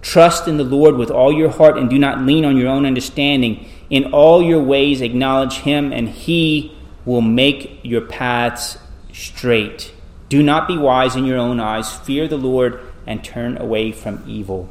Trust 0.00 0.48
in 0.48 0.56
the 0.56 0.64
Lord 0.64 0.96
with 0.96 1.10
all 1.10 1.32
your 1.32 1.50
heart 1.50 1.78
and 1.78 1.88
do 1.88 1.98
not 1.98 2.22
lean 2.22 2.44
on 2.44 2.56
your 2.56 2.68
own 2.68 2.84
understanding. 2.84 3.68
In 3.88 4.12
all 4.12 4.42
your 4.42 4.62
ways 4.62 5.00
acknowledge 5.00 5.58
him, 5.58 5.92
and 5.92 6.08
he 6.08 6.76
will 7.04 7.20
make 7.20 7.80
your 7.82 8.00
paths 8.00 8.78
straight. 9.12 9.92
Do 10.28 10.42
not 10.42 10.66
be 10.66 10.78
wise 10.78 11.14
in 11.14 11.24
your 11.24 11.38
own 11.38 11.60
eyes. 11.60 11.94
Fear 11.94 12.28
the 12.28 12.38
Lord 12.38 12.80
and 13.06 13.22
turn 13.22 13.58
away 13.58 13.92
from 13.92 14.24
evil. 14.26 14.68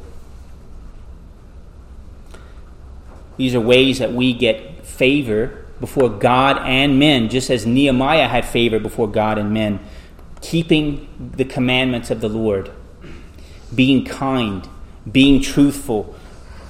These 3.36 3.54
are 3.54 3.60
ways 3.60 3.98
that 4.00 4.12
we 4.12 4.32
get 4.32 4.84
favor 4.84 5.64
before 5.80 6.08
God 6.08 6.58
and 6.58 6.98
men, 6.98 7.28
just 7.28 7.50
as 7.50 7.64
Nehemiah 7.66 8.28
had 8.28 8.44
favor 8.44 8.78
before 8.78 9.08
God 9.08 9.38
and 9.38 9.52
men. 9.52 9.80
Keeping 10.42 11.32
the 11.36 11.44
commandments 11.44 12.10
of 12.10 12.20
the 12.20 12.28
Lord, 12.28 12.70
being 13.74 14.04
kind, 14.04 14.68
being 15.10 15.40
truthful. 15.40 16.14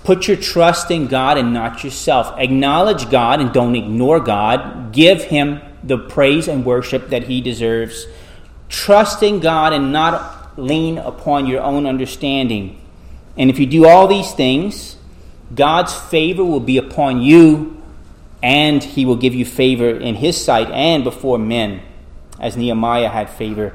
Put 0.05 0.29
your 0.29 0.37
trust 0.37 0.91
in 0.91 1.09
God 1.09 1.39
and 1.39 1.53
not 1.53 1.83
yourself. 1.83 2.39
Acknowledge 2.39 3.11
God 3.11 3.41
and 3.41 3.53
don't 3.53 3.75
ignore 3.77 4.21
God. 4.21 4.93
Give 4.93 5.23
Him 5.23 5.61
the 5.83 5.99
praise 5.99 6.49
and 6.49 6.65
worship 6.65 7.09
that 7.09 7.25
He 7.25 7.41
deserves 7.41 8.07
trusting 8.73 9.41
God 9.41 9.73
and 9.73 9.93
not 9.93 10.59
lean 10.59 10.99
upon 10.99 11.47
your 11.47 11.63
own 11.63 11.87
understanding. 11.87 12.81
And 13.37 13.51
if 13.51 13.59
you 13.59 13.67
do 13.67 13.87
all 13.87 14.09
these 14.09 14.33
things, 14.33 14.97
God's 15.55 15.95
favor 15.95 16.45
will 16.45 16.61
be 16.61 16.79
upon 16.79 17.21
you, 17.21 17.83
and 18.43 18.83
He 18.83 19.05
will 19.05 19.17
give 19.17 19.35
you 19.35 19.45
favor 19.45 19.91
in 19.91 20.17
His 20.17 20.43
sight 20.43 20.71
and 20.71 21.05
before 21.05 21.39
men, 21.39 21.83
as 22.43 22.57
Nehemiah 22.57 23.09
had 23.09 23.31
favor 23.31 23.73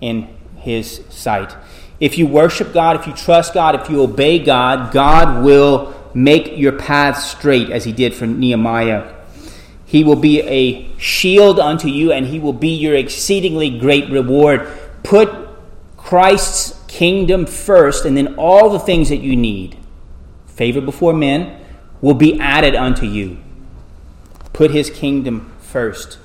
in 0.00 0.28
His 0.56 1.02
sight. 1.10 1.54
If 1.98 2.16
you 2.16 2.26
worship 2.26 2.72
God, 2.72 2.98
if 2.98 3.06
you 3.06 3.12
trust 3.12 3.52
God, 3.52 3.74
if 3.78 3.90
you 3.90 4.00
obey 4.02 4.38
God, 4.38 4.92
God 4.92 5.44
will 5.44 5.94
make 6.14 6.56
your 6.56 6.72
path 6.72 7.18
straight, 7.18 7.68
as 7.68 7.84
He 7.84 7.92
did 7.92 8.14
for 8.14 8.26
Nehemiah. 8.26 9.14
He 9.84 10.04
will 10.04 10.16
be 10.16 10.40
a 10.42 10.88
shield 10.98 11.58
unto 11.58 11.88
you, 11.88 12.12
and 12.12 12.24
he 12.24 12.38
will 12.38 12.52
be 12.52 12.68
your 12.68 12.94
exceedingly 12.94 13.76
great 13.76 14.08
reward. 14.08 14.68
Put 15.02 15.48
Christ's 15.96 16.80
kingdom 16.86 17.44
first, 17.44 18.04
and 18.04 18.16
then 18.16 18.36
all 18.36 18.70
the 18.70 18.78
things 18.78 19.08
that 19.08 19.16
you 19.16 19.34
need, 19.34 19.76
favor 20.46 20.80
before 20.80 21.12
men, 21.12 21.60
will 22.00 22.14
be 22.14 22.38
added 22.38 22.76
unto 22.76 23.04
you. 23.04 23.38
Put 24.52 24.70
his 24.70 24.90
kingdom 24.90 25.52
first. 25.58 26.18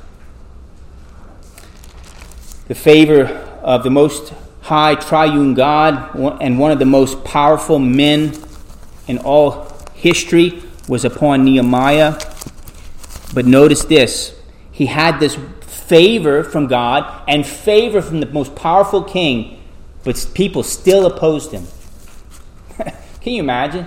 The 2.67 2.75
favor 2.75 3.25
of 3.61 3.83
the 3.83 3.91
most 3.91 4.33
high 4.61 4.95
triune 4.95 5.53
God 5.53 6.15
and 6.41 6.57
one 6.57 6.71
of 6.71 6.79
the 6.79 6.85
most 6.85 7.23
powerful 7.23 7.77
men 7.77 8.33
in 9.07 9.19
all 9.19 9.71
history 9.93 10.63
was 10.87 11.05
upon 11.05 11.45
Nehemiah. 11.45 12.19
But 13.33 13.45
notice 13.45 13.85
this 13.85 14.35
he 14.71 14.87
had 14.87 15.19
this 15.19 15.37
favor 15.61 16.43
from 16.43 16.65
God 16.65 17.23
and 17.27 17.45
favor 17.45 18.01
from 18.01 18.19
the 18.19 18.25
most 18.25 18.55
powerful 18.55 19.03
king, 19.03 19.63
but 20.03 20.27
people 20.33 20.63
still 20.63 21.05
opposed 21.05 21.51
him. 21.51 21.67
Can 23.21 23.33
you 23.33 23.43
imagine? 23.43 23.85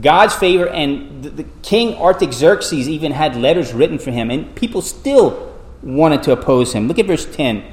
God's 0.00 0.34
favor, 0.34 0.68
and 0.68 1.22
the, 1.22 1.30
the 1.30 1.44
king 1.62 1.94
Artaxerxes 1.94 2.88
even 2.88 3.12
had 3.12 3.36
letters 3.36 3.72
written 3.72 3.98
for 3.98 4.10
him, 4.10 4.30
and 4.30 4.52
people 4.56 4.82
still 4.82 5.56
wanted 5.82 6.22
to 6.24 6.32
oppose 6.32 6.72
him. 6.72 6.88
Look 6.88 6.98
at 6.98 7.06
verse 7.06 7.26
10. 7.26 7.64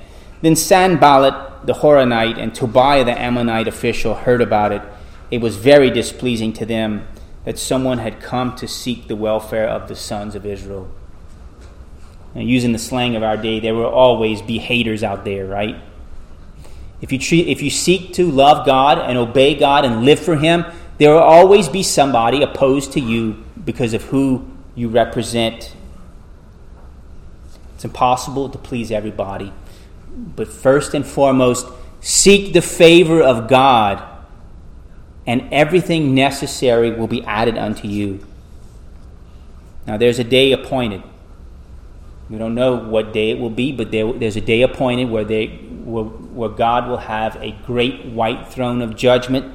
Then 0.42 0.56
Sanballat 0.56 1.66
the 1.66 1.74
Horonite 1.74 2.38
and 2.38 2.54
Tobiah 2.54 3.04
the 3.04 3.20
Ammonite 3.20 3.68
official 3.68 4.16
heard 4.16 4.42
about 4.42 4.72
it. 4.72 4.82
It 5.30 5.42
was 5.42 5.58
very 5.58 5.90
displeasing 5.90 6.54
to 6.54 6.66
them 6.66 7.08
that 7.44 7.58
someone 7.58 7.98
had 7.98 8.22
come 8.22 8.56
to 8.56 8.68
seek 8.68 9.08
the 9.08 9.16
welfare 9.16 9.68
of 9.68 9.88
the 9.88 9.96
sons 9.96 10.36
of 10.36 10.46
Israel. 10.46 10.90
And 12.36 12.48
using 12.48 12.72
the 12.72 12.80
slang 12.80 13.16
of 13.16 13.24
our 13.24 13.38
day, 13.38 13.60
there 13.60 13.74
will 13.74 13.86
always 13.86 14.42
be 14.42 14.60
haters 14.60 15.04
out 15.04 15.26
there, 15.26 15.46
right? 15.46 15.76
If 17.02 17.12
you, 17.12 17.20
treat, 17.20 17.48
if 17.48 17.62
you 17.62 17.70
seek 17.70 18.14
to 18.14 18.30
love 18.30 18.66
God 18.66 19.00
and 19.00 19.18
obey 19.18 19.56
God 19.56 19.86
and 19.86 20.04
live 20.04 20.20
for 20.20 20.36
Him, 20.36 20.66
there 20.98 21.14
will 21.14 21.20
always 21.20 21.70
be 21.70 21.84
somebody 21.84 22.42
opposed 22.42 22.94
to 22.94 23.00
you 23.00 23.44
because 23.64 23.94
of 23.94 24.04
who 24.04 24.48
you 24.76 24.90
represent. 24.90 25.76
It's 27.76 27.86
impossible 27.86 28.50
to 28.50 28.58
please 28.58 28.92
everybody. 28.92 29.54
But 30.18 30.48
first 30.48 30.94
and 30.94 31.06
foremost, 31.06 31.68
seek 32.02 32.54
the 32.54 32.62
favor 32.62 33.22
of 33.22 33.48
God 33.48 34.04
and 35.28 35.50
everything 35.52 36.16
necessary 36.16 36.90
will 36.92 37.08
be 37.08 37.24
added 37.26 37.58
unto 37.58 37.88
you. 37.88 38.26
Now, 39.86 39.98
there's 39.98 40.20
a 40.20 40.24
day 40.24 40.54
appointed. 40.54 41.04
We 42.30 42.38
don't 42.38 42.56
know 42.56 42.76
what 42.76 43.14
day 43.14 43.32
it 43.32 43.40
will 43.40 43.50
be, 43.50 43.74
but 43.74 43.92
there, 43.92 44.12
there's 44.14 44.38
a 44.38 44.42
day 44.42 44.62
appointed 44.62 45.10
where, 45.10 45.26
they, 45.26 45.48
where, 45.48 46.06
where 46.06 46.50
God 46.50 46.88
will 46.88 46.98
have 46.98 47.36
a 47.38 47.52
great 47.66 48.06
white 48.06 48.48
throne 48.48 48.82
of 48.82 48.96
judgment, 48.96 49.54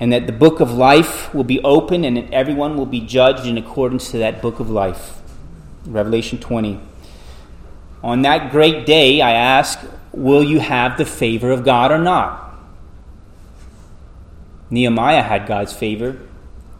and 0.00 0.12
that 0.12 0.26
the 0.26 0.32
book 0.32 0.58
of 0.58 0.72
life 0.72 1.32
will 1.32 1.44
be 1.44 1.60
open, 1.62 2.04
and 2.04 2.16
that 2.16 2.32
everyone 2.32 2.76
will 2.76 2.86
be 2.86 3.00
judged 3.00 3.46
in 3.46 3.56
accordance 3.56 4.10
to 4.10 4.18
that 4.18 4.42
book 4.42 4.58
of 4.58 4.68
life. 4.68 5.22
Revelation 5.86 6.38
20. 6.38 6.80
On 8.02 8.22
that 8.22 8.50
great 8.50 8.84
day, 8.84 9.20
I 9.20 9.32
ask, 9.32 9.78
will 10.12 10.42
you 10.42 10.60
have 10.60 10.98
the 10.98 11.04
favor 11.04 11.50
of 11.50 11.64
God 11.64 11.92
or 11.92 11.98
not? 11.98 12.52
Nehemiah 14.70 15.22
had 15.22 15.46
God's 15.46 15.72
favor, 15.72 16.18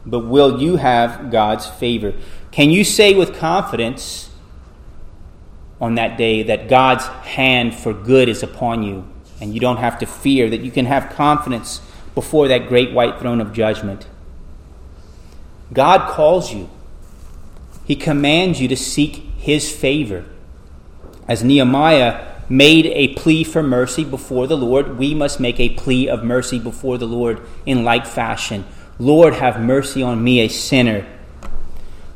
but 0.05 0.21
will 0.21 0.61
you 0.61 0.77
have 0.77 1.31
God's 1.31 1.67
favor? 1.67 2.15
Can 2.51 2.71
you 2.71 2.85
say 2.85 3.15
with 3.15 3.37
confidence 3.37 4.31
on 5.81 5.95
that 5.95 6.17
day 6.17 6.43
that 6.43 6.69
God's 6.69 7.07
hand 7.07 7.75
for 7.75 7.93
good 7.93 8.29
is 8.29 8.43
upon 8.43 8.83
you 8.83 9.09
and 9.41 9.55
you 9.55 9.61
don't 9.61 9.77
have 9.77 9.99
to 9.99 10.07
fear, 10.07 10.49
that 10.51 10.61
you 10.61 10.71
can 10.71 10.87
have 10.87 11.11
confidence 11.11 11.81
before 12.15 12.49
that 12.49 12.69
great 12.69 12.93
white 12.93 13.21
throne 13.21 13.41
of 13.41 13.53
judgment? 13.53 14.07
God 15.73 16.11
calls 16.11 16.53
you, 16.53 16.69
He 17.85 17.97
commands 17.97 18.61
you 18.61 18.69
to 18.69 18.77
seek 18.77 19.17
His 19.37 19.71
favor. 19.75 20.25
As 21.29 21.45
Nehemiah 21.45 22.33
made 22.49 22.87
a 22.87 23.15
plea 23.15 23.45
for 23.45 23.63
mercy 23.63 24.05
before 24.05 24.47
the 24.47 24.57
Lord, 24.57 24.99
we 24.99 25.15
must 25.15 25.41
make 25.41 25.59
a 25.61 25.71
plea 25.71 26.09
of 26.09 26.25
mercy 26.25 26.59
before 26.59 26.99
the 26.99 27.07
Lord 27.07 27.41
in 27.65 27.85
like 27.85 28.07
fashion. 28.07 28.65
Lord, 28.99 29.35
have 29.35 29.61
mercy 29.61 30.03
on 30.03 30.23
me, 30.23 30.41
a 30.41 30.49
sinner. 30.49 31.07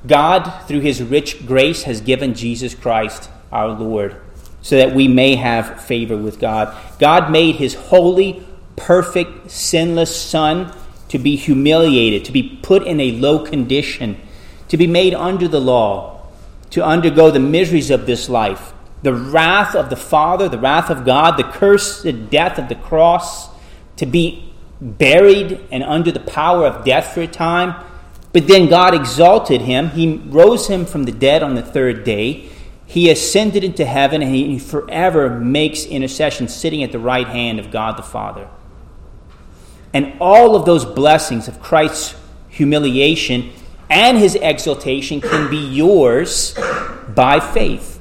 God, 0.07 0.67
through 0.69 0.81
his 0.81 1.03
rich 1.03 1.47
grace, 1.47 1.85
has 1.85 2.01
given 2.01 2.35
Jesus 2.35 2.75
Christ, 2.75 3.31
our 3.51 3.69
Lord, 3.69 4.17
so 4.63 4.77
that 4.77 4.95
we 4.95 5.09
may 5.09 5.37
have 5.37 5.83
favor 5.83 6.17
with 6.17 6.39
God. 6.39 6.77
God 6.99 7.31
made 7.31 7.57
his 7.57 7.75
holy, 7.75 8.47
perfect, 8.77 9.51
sinless 9.51 10.15
Son 10.15 10.73
to 11.09 11.19
be 11.19 11.37
humiliated, 11.37 12.25
to 12.25 12.33
be 12.33 12.59
put 12.63 12.87
in 12.87 13.01
a 13.01 13.13
low 13.13 13.39
condition, 13.39 14.21
to 14.69 14.77
be 14.77 14.87
made 14.87 15.15
under 15.15 15.49
the 15.49 15.61
law, 15.61 16.27
to 16.71 16.85
undergo 16.85 17.31
the 17.31 17.41
miseries 17.41 17.91
of 17.91 18.07
this 18.07 18.29
life, 18.29 18.73
the 19.07 19.15
wrath 19.15 19.77
of 19.77 19.89
the 19.89 19.95
Father, 19.95 20.49
the 20.49 20.59
wrath 20.59 20.91
of 20.91 21.05
God, 21.05 21.37
the 21.37 21.45
curse, 21.45 22.03
the 22.03 22.13
death 22.13 22.59
of 22.59 22.69
the 22.69 22.75
cross, 22.75 23.49
to 23.95 24.05
be 24.05 24.53
buried 24.81 25.61
and 25.71 25.85
under 25.85 26.11
the 26.11 26.19
power 26.19 26.67
of 26.67 26.85
death 26.85 27.15
for 27.15 27.21
a 27.21 27.29
time. 27.29 27.85
But 28.33 28.49
then 28.49 28.69
God 28.69 28.95
exalted 28.95 29.61
him. 29.61 29.91
He 29.91 30.17
rose 30.17 30.67
him 30.67 30.87
from 30.87 31.05
the 31.05 31.13
dead 31.13 31.45
on 31.45 31.55
the 31.55 31.63
third 31.63 32.03
day. 32.03 32.49
He 32.85 33.09
ascended 33.09 33.63
into 33.63 33.85
heaven 33.85 34.23
and 34.23 34.35
he 34.35 34.59
forever 34.59 35.31
makes 35.31 35.85
intercession, 35.85 36.49
sitting 36.49 36.83
at 36.83 36.91
the 36.91 36.99
right 36.99 37.29
hand 37.29 37.61
of 37.61 37.71
God 37.71 37.97
the 37.97 38.03
Father. 38.03 38.49
And 39.95 40.15
all 40.21 40.57
of 40.57 40.67
those 40.67 40.85
blessings 40.85 41.47
of 41.47 41.63
Christ's 41.63 42.17
humiliation 42.49 43.53
and 43.89 44.19
his 44.19 44.35
exaltation 44.35 45.21
can 45.21 45.49
be 45.49 45.65
yours 45.65 46.59
by 47.15 47.39
faith. 47.39 47.96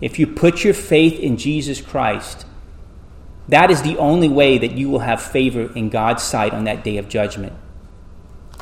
If 0.00 0.18
you 0.18 0.26
put 0.26 0.64
your 0.64 0.74
faith 0.74 1.18
in 1.18 1.36
Jesus 1.36 1.80
Christ, 1.80 2.46
that 3.48 3.70
is 3.70 3.82
the 3.82 3.98
only 3.98 4.28
way 4.28 4.58
that 4.58 4.72
you 4.72 4.88
will 4.88 5.00
have 5.00 5.20
favor 5.20 5.72
in 5.74 5.88
God's 5.88 6.22
sight 6.22 6.52
on 6.52 6.64
that 6.64 6.84
day 6.84 6.96
of 6.96 7.08
judgment. 7.08 7.52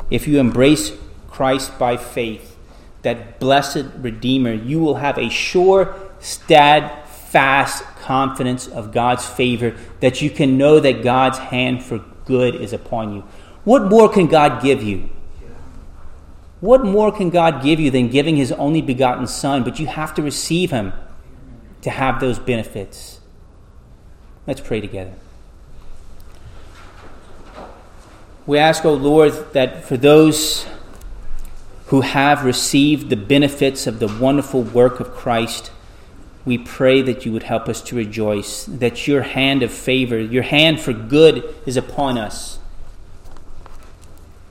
If 0.09 0.27
you 0.27 0.39
embrace 0.39 0.91
Christ 1.29 1.77
by 1.77 1.97
faith, 1.97 2.57
that 3.01 3.39
blessed 3.39 3.85
Redeemer, 3.97 4.53
you 4.53 4.79
will 4.79 4.95
have 4.95 5.17
a 5.17 5.29
sure, 5.29 5.95
steadfast 6.19 7.83
confidence 8.01 8.67
of 8.67 8.91
God's 8.91 9.25
favor 9.25 9.77
that 10.01 10.21
you 10.21 10.29
can 10.29 10.57
know 10.57 10.79
that 10.79 11.03
God's 11.03 11.37
hand 11.37 11.83
for 11.83 12.03
good 12.25 12.55
is 12.55 12.73
upon 12.73 13.13
you. 13.13 13.21
What 13.63 13.85
more 13.85 14.09
can 14.09 14.27
God 14.27 14.61
give 14.61 14.83
you? 14.83 15.09
What 16.59 16.83
more 16.83 17.11
can 17.11 17.29
God 17.29 17.63
give 17.63 17.79
you 17.79 17.89
than 17.89 18.09
giving 18.09 18.35
His 18.35 18.51
only 18.51 18.81
begotten 18.81 19.27
Son? 19.27 19.63
But 19.63 19.79
you 19.79 19.87
have 19.87 20.13
to 20.15 20.21
receive 20.21 20.71
Him 20.71 20.91
to 21.81 21.89
have 21.89 22.19
those 22.19 22.39
benefits. 22.39 23.19
Let's 24.45 24.61
pray 24.61 24.81
together. 24.81 25.13
We 28.45 28.57
ask, 28.57 28.83
O 28.83 28.89
oh 28.89 28.93
Lord, 28.93 29.53
that 29.53 29.85
for 29.85 29.95
those 29.95 30.65
who 31.87 32.01
have 32.01 32.45
received 32.45 33.09
the 33.09 33.15
benefits 33.15 33.87
of 33.87 33.99
the 33.99 34.07
wonderful 34.07 34.63
work 34.63 34.99
of 34.99 35.11
Christ, 35.11 35.71
we 36.45 36.57
pray 36.57 37.01
that 37.01 37.25
you 37.25 37.31
would 37.31 37.43
help 37.43 37.67
us 37.67 37.81
to 37.83 37.95
rejoice, 37.95 38.65
that 38.65 39.07
your 39.07 39.21
hand 39.21 39.61
of 39.61 39.71
favor, 39.71 40.19
your 40.19 40.43
hand 40.43 40.79
for 40.79 40.93
good 40.93 41.43
is 41.65 41.77
upon 41.77 42.17
us. 42.17 42.58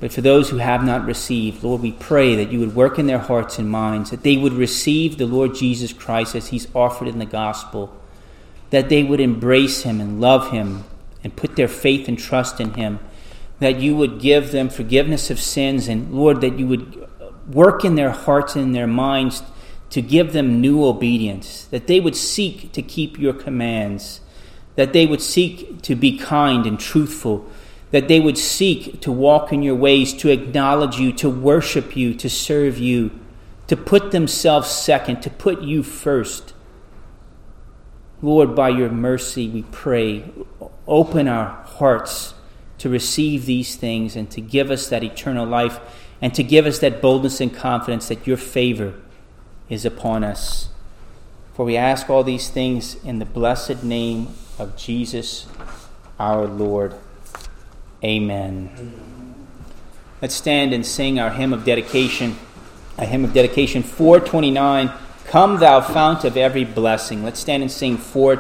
But 0.01 0.13
for 0.13 0.21
those 0.21 0.51
who 0.51 0.59
have 0.59 0.85
not 0.85 1.07
received, 1.07 1.65
Lord, 1.65 1.83
we 1.83 1.93
pray 1.93 2.37
that 2.37 2.53
you 2.53 2.61
would 2.61 2.77
work 2.77 2.99
in 2.99 3.07
their 3.07 3.19
hearts 3.19 3.59
and 3.59 3.69
minds, 3.69 4.11
that 4.11 4.23
they 4.23 4.37
would 4.37 4.53
receive 4.53 5.19
the 5.19 5.27
Lord 5.27 5.55
Jesus 5.55 5.93
Christ 5.93 6.37
as 6.37 6.49
he's 6.49 6.69
offered 6.75 7.09
in 7.09 7.19
the 7.19 7.27
gospel, 7.27 7.93
that 8.71 8.89
they 8.89 9.03
would 9.03 9.21
embrace 9.21 9.83
him 9.83 10.01
and 10.01 10.21
love 10.21 10.53
him 10.53 10.85
and 11.25 11.35
put 11.35 11.57
their 11.57 11.69
faith 11.69 12.07
and 12.07 12.19
trust 12.19 12.61
in 12.61 12.75
him, 12.75 13.01
that 13.59 13.81
you 13.81 13.97
would 13.97 14.21
give 14.21 14.53
them 14.53 14.69
forgiveness 14.69 15.31
of 15.31 15.41
sins, 15.41 15.89
and 15.89 16.15
Lord, 16.15 16.41
that 16.43 16.59
you 16.59 16.69
would 16.69 17.09
work 17.53 17.85
in 17.85 17.97
their 17.97 18.11
hearts 18.11 18.55
and 18.55 18.75
their 18.75 18.87
minds 18.87 19.43
to 19.91 20.03
give 20.03 20.33
them 20.33 20.61
new 20.61 20.85
obedience, 20.85 21.65
that 21.67 21.87
they 21.89 21.99
would 21.99 22.15
seek 22.15 22.71
to 22.73 22.83
keep 22.83 23.19
your 23.19 23.33
commands, 23.33 24.21
that 24.77 24.93
they 24.93 25.07
would 25.07 25.23
seek 25.23 25.83
to 25.83 25.97
be 25.97 26.17
kind 26.17 26.67
and 26.67 26.79
truthful, 26.79 27.51
that 27.91 28.09
they 28.09 28.21
would 28.21 28.37
seek 28.37 29.01
to 29.01 29.11
walk 29.11 29.53
in 29.53 29.63
your 29.63 29.75
ways, 29.75 30.13
to 30.15 30.31
acknowledge 30.31 30.99
you, 30.99 31.13
to 31.13 31.31
worship 31.31 31.97
you, 31.97 32.15
to 32.15 32.29
serve 32.29 32.79
you, 32.79 33.11
to 33.67 33.77
put 33.77 34.11
themselves 34.11 34.69
second, 34.69 35.23
to 35.23 35.31
put 35.31 35.63
you 35.63 35.83
first. 35.83 36.55
Lord, 38.21 38.55
by 38.55 38.71
your 38.71 38.91
mercy, 38.91 39.49
we 39.49 39.63
pray, 39.63 40.25
open 40.87 41.29
our 41.29 41.63
hearts 41.65 42.35
to 42.79 42.89
receive 42.89 43.47
these 43.47 43.77
things 43.77 44.17
and 44.17 44.31
to 44.31 44.41
give 44.41 44.71
us 44.71 44.89
that 44.89 45.05
eternal 45.05 45.47
life 45.47 45.81
and 46.21 46.35
to 46.35 46.43
give 46.43 46.67
us 46.67 46.79
that 46.81 47.01
boldness 47.01 47.41
and 47.41 47.55
confidence 47.55 48.09
that 48.09 48.27
your 48.27 48.37
favor 48.37 48.95
is 49.69 49.85
upon 49.85 50.25
us. 50.25 50.69
For 51.55 51.65
we 51.65 51.77
ask 51.77 52.09
all 52.09 52.25
these 52.25 52.49
things 52.49 53.03
in 53.05 53.19
the 53.19 53.25
blessed 53.25 53.83
name 53.83 54.29
of 54.59 54.77
Jesus 54.77 55.47
our 56.19 56.47
Lord. 56.47 56.95
Amen. 58.05 58.95
Let's 60.23 60.35
stand 60.35 60.73
and 60.73 60.85
sing 60.85 61.19
our 61.19 61.31
hymn 61.31 61.53
of 61.53 61.65
dedication, 61.65 62.37
a 62.97 63.05
hymn 63.05 63.25
of 63.25 63.33
dedication 63.33 63.83
429. 63.83 64.91
Come, 65.27 65.59
thou 65.59 65.81
fount 65.81 66.25
of 66.25 66.37
every 66.37 66.65
blessing. 66.65 67.23
Let's 67.23 67.41
stand 67.41 67.63
and 67.63 67.71
sing 67.71 67.97
429. 67.97 68.37